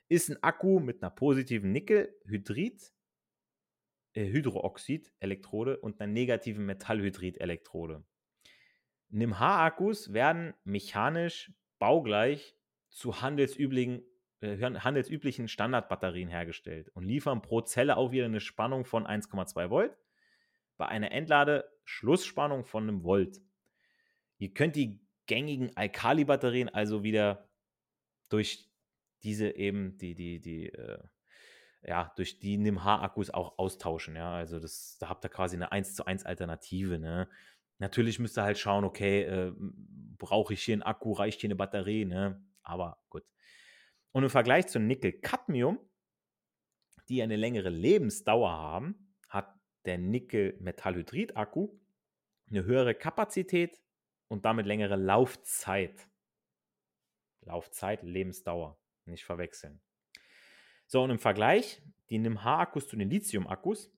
Ist 0.10 0.30
ein 0.30 0.44
Akku 0.44 0.80
mit 0.80 1.02
einer 1.02 1.10
positiven 1.10 1.72
Nickel-Hydrid 1.72 2.94
äh, 4.14 4.28
Hydrooxid-Elektrode 4.28 5.80
und 5.80 6.00
einer 6.00 6.12
negativen 6.12 6.66
Metallhydrid-Elektrode. 6.68 8.04
NIMH-Akkus 9.16 10.14
werden 10.14 10.54
mechanisch 10.66 11.54
baugleich 11.80 12.56
zu 12.90 13.22
handelsüblichen, 13.22 14.04
äh, 14.42 14.58
handelsüblichen 14.58 15.48
Standardbatterien 15.48 16.30
hergestellt 16.30 16.90
und 16.90 17.06
liefern 17.06 17.42
pro 17.42 17.62
Zelle 17.62 17.98
auch 17.98 18.12
wieder 18.12 18.26
eine 18.26 18.42
Spannung 18.42 18.84
von 18.86 19.08
1,2 19.08 19.70
Volt 19.70 19.98
bei 20.78 20.88
einer 20.88 21.12
Entladeschlussspannung 21.12 22.66
von 22.66 22.84
einem 22.84 23.04
Volt. 23.04 23.40
Ihr 24.38 24.54
könnt 24.54 24.76
die 24.76 25.00
gängigen 25.28 25.76
Alkali-Batterien 25.76 26.68
also 26.70 27.04
wieder 27.04 27.48
durch 28.28 28.70
diese 29.24 29.56
eben 29.56 29.98
die, 29.98 30.14
die, 30.14 30.42
die 30.42 30.70
äh, 30.70 31.00
ja, 31.88 32.12
durch 32.16 32.40
die 32.40 32.58
NIM-H-Akkus 32.58 33.30
auch 33.30 33.58
austauschen. 33.58 34.16
Ja, 34.16 34.34
also 34.34 34.60
das, 34.60 34.98
da 35.00 35.10
habt 35.10 35.24
ihr 35.24 35.30
quasi 35.30 35.56
eine 35.56 35.72
1 35.72 35.96
zu 35.96 36.06
1 36.06 36.26
Alternative. 36.26 37.00
Ne? 37.00 37.30
Natürlich 37.78 38.20
müsst 38.20 38.38
ihr 38.38 38.44
halt 38.44 38.58
schauen, 38.58 38.84
okay, 38.86 39.24
äh, 39.24 39.54
brauche 40.18 40.54
ich 40.54 40.64
hier 40.64 40.74
einen 40.74 40.84
Akku, 40.84 41.12
reicht 41.12 41.42
hier 41.42 41.48
eine 41.48 41.56
Batterie, 41.56 42.06
ne? 42.06 42.44
Aber 42.64 43.04
gut. 43.10 43.24
Und 44.12 44.24
im 44.24 44.30
Vergleich 44.30 44.68
zu 44.68 44.80
Nickel-Cadmium, 44.80 45.80
die 47.10 47.22
eine 47.22 47.36
längere 47.36 47.70
Lebensdauer 47.70 48.52
haben, 48.52 49.16
hat 49.30 49.54
der 49.86 49.98
Nickel-Metallhydrid-Akku 49.98 51.78
eine 52.50 52.64
höhere 52.64 52.96
Kapazität 52.96 53.82
und 54.28 54.46
damit 54.46 54.66
längere 54.66 54.96
Laufzeit. 54.96 56.10
Laufzeit, 57.42 58.02
Lebensdauer, 58.04 58.80
nicht 59.06 59.26
verwechseln. 59.26 59.82
So, 60.88 61.04
und 61.04 61.10
im 61.12 61.20
Vergleich, 61.20 61.82
die 62.10 62.20
NIM-H-Akkus 62.20 62.88
zu 62.88 62.96
den 62.96 63.10
Lithium-Akkus, 63.10 63.92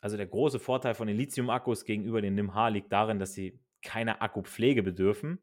also 0.00 0.16
der 0.16 0.26
große 0.26 0.58
Vorteil 0.58 0.94
von 0.94 1.06
den 1.06 1.16
Lithium-Akkus 1.16 1.84
gegenüber 1.84 2.20
den 2.20 2.34
NIM-H 2.34 2.68
liegt 2.68 2.92
darin, 2.92 3.18
dass 3.18 3.32
sie 3.32 3.58
keine 3.82 4.20
Akkupflege 4.20 4.82
bedürfen, 4.82 5.40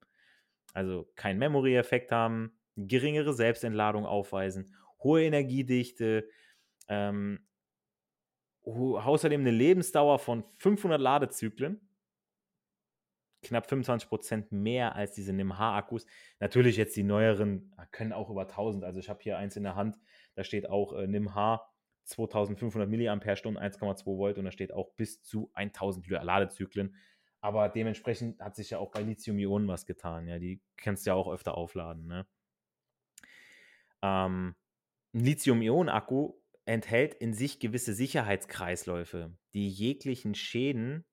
also 0.74 1.12
keinen 1.16 1.40
Memory-Effekt 1.40 2.12
haben, 2.12 2.52
geringere 2.76 3.34
Selbstentladung 3.34 4.06
aufweisen, 4.06 4.76
hohe 5.00 5.24
Energiedichte, 5.24 6.28
ähm, 6.88 7.46
außerdem 8.66 9.42
eine 9.42 9.52
Lebensdauer 9.52 10.20
von 10.20 10.44
500 10.58 11.00
Ladezyklen, 11.00 11.82
knapp 13.42 13.68
25% 13.68 14.48
mehr 14.52 14.96
als 14.96 15.14
diese 15.14 15.34
NIM-H-Akkus. 15.34 16.06
Natürlich 16.40 16.78
jetzt 16.78 16.96
die 16.96 17.04
neueren 17.04 17.74
können 17.92 18.14
auch 18.14 18.30
über 18.30 18.44
1000, 18.44 18.84
also 18.84 19.00
ich 19.00 19.10
habe 19.10 19.20
hier 19.22 19.38
eins 19.38 19.58
in 19.58 19.64
der 19.64 19.76
Hand, 19.76 19.98
da 20.36 20.44
steht 20.44 20.70
auch 20.70 20.94
äh, 20.94 21.08
NIM-H 21.08 21.73
2500 22.06 22.90
mAh, 22.90 23.14
1,2 23.14 24.06
Volt 24.06 24.38
und 24.38 24.46
da 24.46 24.52
steht 24.52 24.74
auch 24.74 24.92
bis 24.96 25.22
zu 25.22 25.52
1000 25.54 26.08
Ladezyklen. 26.10 26.96
Aber 27.42 27.68
dementsprechend 27.68 28.40
hat 28.40 28.56
sich 28.56 28.70
ja 28.70 28.78
auch 28.78 28.92
bei 28.92 29.02
Lithium-Ionen 29.02 29.68
was 29.68 29.86
getan. 29.86 30.28
Ja, 30.28 30.40
die 30.40 30.62
kannst 30.78 31.06
du 31.06 31.10
ja 31.10 31.16
auch 31.16 31.30
öfter 31.30 31.58
aufladen. 31.58 32.08
Ne? 32.08 32.26
Ähm, 34.02 34.56
ein 35.14 35.20
Lithium-Ionen-Akku 35.20 36.36
enthält 36.66 37.14
in 37.16 37.34
sich 37.34 37.60
gewisse 37.60 37.94
Sicherheitskreisläufe, 37.94 39.36
die 39.54 39.68
jeglichen 39.70 40.36
Schäden, 40.36 41.04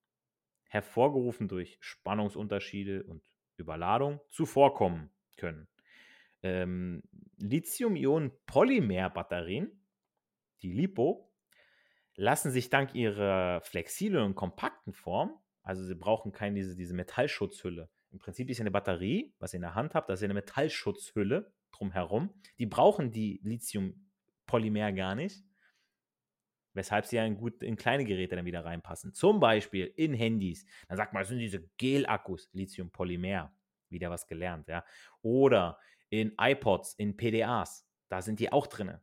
hervorgerufen 0.68 1.48
durch 1.48 1.79
Spannungsunterschiede 1.81 3.03
und 3.03 3.24
Überladung, 3.57 4.20
zuvorkommen 4.29 5.11
können. 5.37 5.66
Ähm, 6.42 7.03
Lithium-Ionen-Polymer-Batterien 7.38 9.79
die 10.62 10.73
LiPo, 10.73 11.31
lassen 12.14 12.51
sich 12.51 12.70
dank 12.70 12.94
ihrer 12.94 13.61
flexiblen 13.62 14.25
und 14.25 14.35
kompakten 14.35 14.92
Form, 14.92 15.38
also 15.62 15.85
sie 15.85 15.94
brauchen 15.94 16.33
keine 16.33 16.57
diese, 16.57 16.77
diese 16.77 16.94
Metallschutzhülle. 16.94 17.88
Im 18.11 18.18
Prinzip 18.18 18.51
ist 18.51 18.59
ja 18.59 18.62
eine 18.62 18.70
Batterie, 18.70 19.35
was 19.38 19.53
ihr 19.53 19.59
in 19.59 19.62
der 19.62 19.75
Hand 19.75 19.94
habt, 19.94 20.09
das 20.09 20.18
ist 20.18 20.23
ja 20.23 20.27
eine 20.27 20.35
Metallschutzhülle 20.35 21.53
drumherum. 21.70 22.31
Die 22.59 22.66
brauchen 22.66 23.11
die 23.11 23.40
Lithium-Polymer 23.44 24.92
gar 24.92 25.14
nicht, 25.14 25.44
weshalb 26.75 27.07
sie 27.07 27.16
ja 27.16 27.25
in, 27.25 27.37
gut, 27.37 27.62
in 27.62 27.77
kleine 27.77 28.05
Geräte 28.05 28.37
dann 28.37 28.44
wieder 28.44 28.64
reinpassen. 28.64 29.12
Zum 29.12 29.38
Beispiel 29.38 29.92
in 29.96 30.12
Handys. 30.14 30.66
Dann 30.88 30.96
sagt 30.96 31.12
man, 31.12 31.23
das 31.23 31.29
sind 31.29 31.38
diese 31.38 31.68
Gel-Akkus, 31.77 32.51
Lithium-Polymer. 32.53 33.55
Wieder 33.88 34.11
was 34.11 34.27
gelernt, 34.27 34.68
ja. 34.68 34.85
Oder 35.23 35.79
in 36.11 36.33
iPods, 36.38 36.94
in 36.94 37.16
PDAs, 37.16 37.88
da 38.09 38.23
sind 38.23 38.40
die 38.40 38.53
auch 38.53 38.66
drin. 38.66 38.99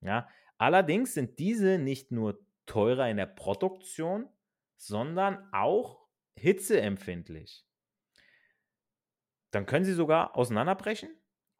Ja, 0.00 0.28
Allerdings 0.62 1.14
sind 1.14 1.40
diese 1.40 1.76
nicht 1.76 2.12
nur 2.12 2.38
teurer 2.66 3.10
in 3.10 3.16
der 3.16 3.26
Produktion, 3.26 4.28
sondern 4.76 5.52
auch 5.52 6.06
hitzeempfindlich. 6.36 7.66
Dann 9.50 9.66
können 9.66 9.84
sie 9.84 9.92
sogar 9.92 10.36
auseinanderbrechen 10.36 11.10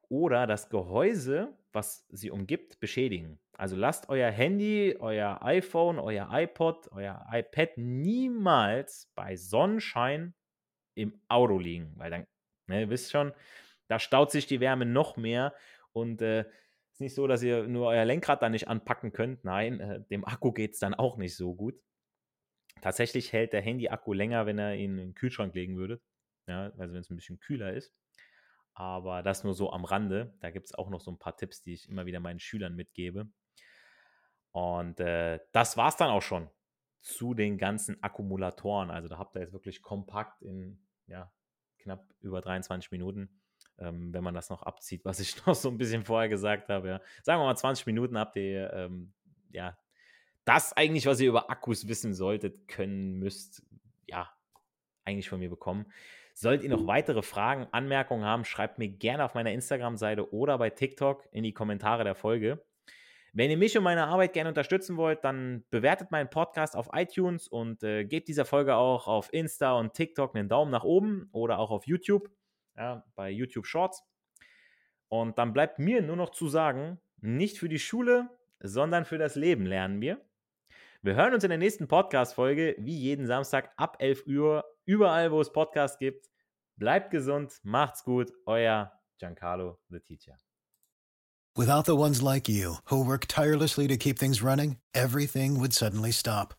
oder 0.09 0.47
das 0.47 0.71
Gehäuse, 0.71 1.59
was 1.73 2.07
sie 2.11 2.31
umgibt, 2.31 2.79
beschädigen. 2.79 3.41
Also 3.55 3.75
lasst 3.75 4.09
euer 4.09 4.31
Handy, 4.31 4.97
euer 5.01 5.43
iPhone, 5.43 5.99
euer 5.99 6.29
iPod, 6.31 6.87
euer 6.93 7.27
iPad 7.33 7.77
niemals 7.79 9.11
bei 9.17 9.35
Sonnenschein 9.35 10.33
im 10.95 11.21
Auto 11.27 11.59
liegen, 11.59 11.93
weil 11.97 12.11
dann, 12.13 12.27
ne, 12.69 12.83
ihr 12.83 12.91
wisst 12.91 13.11
schon, 13.11 13.33
da 13.89 13.99
staut 13.99 14.31
sich 14.31 14.47
die 14.47 14.61
Wärme 14.61 14.87
noch 14.87 15.17
mehr 15.17 15.57
und 15.93 16.23
äh, 16.23 16.45
ist 16.93 17.01
nicht 17.01 17.15
so, 17.15 17.27
dass 17.27 17.43
ihr 17.43 17.67
nur 17.67 17.89
euer 17.89 18.05
Lenkrad 18.05 18.43
da 18.43 18.49
nicht 18.49 18.69
anpacken 18.69 19.13
könnt. 19.13 19.45
Nein, 19.45 19.81
äh, 19.81 20.03
dem 20.11 20.25
Akku 20.25 20.53
geht 20.53 20.75
es 20.75 20.79
dann 20.79 20.95
auch 20.95 21.17
nicht 21.17 21.37
so 21.37 21.55
gut. 21.55 21.75
Tatsächlich 22.81 23.33
hält 23.33 23.53
der 23.53 23.63
Handy-Akku 23.63 24.13
länger, 24.13 24.47
wenn 24.47 24.59
er 24.59 24.75
ihn 24.75 24.93
in 24.93 24.97
den 24.99 25.15
Kühlschrank 25.15 25.55
legen 25.55 25.77
würde. 25.77 26.01
Ja, 26.47 26.73
also 26.77 26.93
wenn 26.95 27.01
es 27.01 27.11
ein 27.11 27.17
bisschen 27.17 27.39
kühler 27.39 27.73
ist. 27.73 27.95
Aber 28.75 29.23
das 29.23 29.45
nur 29.45 29.55
so 29.55 29.71
am 29.71 29.85
Rande. 29.85 30.35
Da 30.41 30.51
gibt 30.51 30.67
es 30.67 30.75
auch 30.75 30.91
noch 30.91 31.01
so 31.01 31.11
ein 31.11 31.19
paar 31.19 31.37
Tipps, 31.37 31.63
die 31.63 31.75
ich 31.75 31.89
immer 31.89 32.07
wieder 32.07 32.21
meinen 32.21 32.41
Schülern 32.41 32.75
mitgebe. 32.75 33.31
Und 34.51 35.01
äh, 35.01 35.41
das 35.53 35.77
war 35.77 35.89
es 35.89 35.97
dann 35.97 36.11
auch 36.11 36.23
schon 36.23 36.51
zu 37.01 37.35
den 37.35 37.59
ganzen 37.59 38.03
Akkumulatoren. 38.03 38.91
Also 38.91 39.09
da 39.09 39.19
habt 39.19 39.37
ihr 39.37 39.43
jetzt 39.43 39.53
wirklich 39.53 39.83
kompakt 39.83 40.43
in 40.43 40.85
ja, 41.07 41.33
knapp 41.79 42.07
über 42.21 42.41
23 42.41 42.91
Minuten 42.91 43.42
ähm, 43.83 44.13
wenn 44.13 44.25
man 44.25 44.35
das 44.35 44.51
noch 44.51 44.63
abzieht, 44.63 45.05
was 45.05 45.21
ich 45.21 45.35
noch 45.47 45.55
so 45.55 45.69
ein 45.69 45.79
bisschen 45.79 46.05
vorher 46.05 46.29
gesagt 46.29 46.69
habe. 46.69 46.89
Ja. 46.89 47.01
Sagen 47.23 47.41
wir 47.41 47.47
mal 47.47 47.57
20 47.57 47.87
Minuten 47.87 48.19
habt 48.19 48.37
ihr 48.37 48.73
ähm, 48.73 49.13
ja 49.51 49.77
das 50.45 50.73
eigentlich, 50.73 51.07
was 51.07 51.21
ihr 51.21 51.29
über 51.29 51.51
Akkus 51.51 51.89
wissen 51.89 52.15
solltet, 52.15 52.69
können 52.69 53.19
müsst, 53.19 53.63
ja, 54.09 54.31
eigentlich 55.05 55.29
von 55.29 55.39
mir 55.39 55.51
bekommen. 55.51 55.87
Sollt 56.35 56.63
ihr 56.63 56.71
noch 56.71 56.87
weitere 56.87 57.23
Fragen, 57.23 57.69
Anmerkungen 57.73 58.25
haben, 58.25 58.45
schreibt 58.45 58.79
mir 58.79 58.89
gerne 58.89 59.25
auf 59.25 59.35
meiner 59.35 59.53
Instagram-Seite 59.53 60.33
oder 60.33 60.59
bei 60.59 60.71
TikTok 60.71 61.29
in 61.31 61.45
die 61.45 61.53
Kommentare 61.53 62.05
der 62.05 62.15
Folge. 62.15 62.65
Wenn 63.35 63.51
ihr 63.51 63.57
mich 63.57 63.77
und 63.79 63.85
meine 63.85 64.07
Arbeit 64.07 64.33
gerne 64.33 64.49
unterstützen 64.49 64.97
wollt, 64.97 65.25
dann 65.25 65.65
bewertet 65.71 66.11
meinen 66.11 66.29
Podcast 66.29 66.77
auf 66.77 66.91
iTunes 66.93 67.49
und 67.49 67.83
äh, 67.83 68.05
gebt 68.05 68.29
dieser 68.29 68.45
Folge 68.45 68.77
auch 68.77 69.07
auf 69.07 69.33
Insta 69.33 69.73
und 69.73 69.95
TikTok 69.95 70.35
einen 70.35 70.49
Daumen 70.49 70.71
nach 70.71 70.85
oben 70.85 71.29
oder 71.33 71.59
auch 71.59 71.71
auf 71.71 71.87
YouTube 71.87 72.31
ja, 72.77 73.05
bei 73.15 73.31
YouTube 73.31 73.67
Shorts. 73.67 74.03
Und 75.09 75.39
dann 75.39 75.53
bleibt 75.53 75.79
mir 75.79 76.03
nur 76.03 76.17
noch 76.17 76.31
zu 76.31 76.49
sagen, 76.49 77.01
nicht 77.21 77.59
für 77.59 77.69
die 77.69 77.79
Schule, 77.79 78.31
sondern 78.61 79.05
für 79.05 79.19
das 79.19 79.35
Leben 79.35 79.67
lernen 79.67 80.01
wir. 80.01 80.21
Wir 81.03 81.17
hören 81.17 81.35
uns 81.35 81.45
in 81.45 81.51
der 81.51 81.59
nächsten 81.59 81.89
Podcast-Folge, 81.89 82.77
wie 82.79 82.97
jeden 82.97 83.27
Samstag 83.27 83.73
ab 83.77 83.97
11 83.99 84.27
Uhr, 84.27 84.65
überall, 84.85 85.33
wo 85.33 85.41
es 85.41 85.53
Podcasts 85.53 85.99
gibt. 85.99 86.31
Bleibt 86.77 87.11
gesund, 87.11 87.59
macht's 87.63 88.05
gut, 88.05 88.33
euer 88.47 88.93
Giancarlo 89.19 89.79
the 89.91 90.01
Teacher. 90.01 90.37
Without 91.55 91.85
the 91.85 91.97
ones 91.97 92.23
like 92.23 92.49
you, 92.49 92.77
who 92.87 93.05
work 93.05 93.27
tirelessly 93.27 93.87
to 93.87 93.97
keep 93.97 94.19
things 94.19 94.43
running, 94.43 94.79
everything 94.95 95.61
would 95.61 95.75
suddenly 95.75 96.13
stop. 96.13 96.55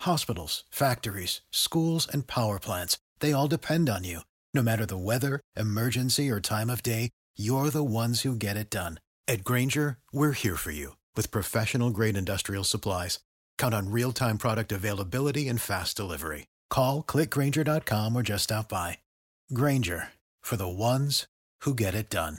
Hospitals, 0.00 0.64
factories, 0.70 1.40
schools, 1.50 2.06
and 2.06 2.26
power 2.26 2.58
plants, 2.58 2.98
they 3.20 3.32
all 3.32 3.48
depend 3.48 3.88
on 3.88 4.04
you. 4.04 4.20
No 4.54 4.62
matter 4.62 4.86
the 4.86 4.96
weather, 4.96 5.40
emergency, 5.56 6.30
or 6.30 6.40
time 6.40 6.70
of 6.70 6.82
day, 6.82 7.10
you're 7.36 7.70
the 7.70 7.82
ones 7.82 8.20
who 8.20 8.36
get 8.36 8.56
it 8.56 8.70
done. 8.70 9.00
At 9.26 9.42
Granger, 9.42 9.98
we're 10.12 10.32
here 10.32 10.56
for 10.56 10.70
you 10.70 10.96
with 11.16 11.32
professional 11.32 11.90
grade 11.90 12.16
industrial 12.16 12.62
supplies. 12.62 13.18
Count 13.58 13.74
on 13.74 13.90
real 13.90 14.12
time 14.12 14.38
product 14.38 14.70
availability 14.70 15.48
and 15.48 15.60
fast 15.60 15.96
delivery. 15.96 16.46
Call 16.70 17.02
clickgranger.com 17.02 18.14
or 18.14 18.22
just 18.22 18.44
stop 18.44 18.68
by. 18.68 18.98
Granger 19.52 20.08
for 20.40 20.56
the 20.56 20.68
ones 20.68 21.26
who 21.62 21.74
get 21.74 21.94
it 21.94 22.08
done. 22.10 22.38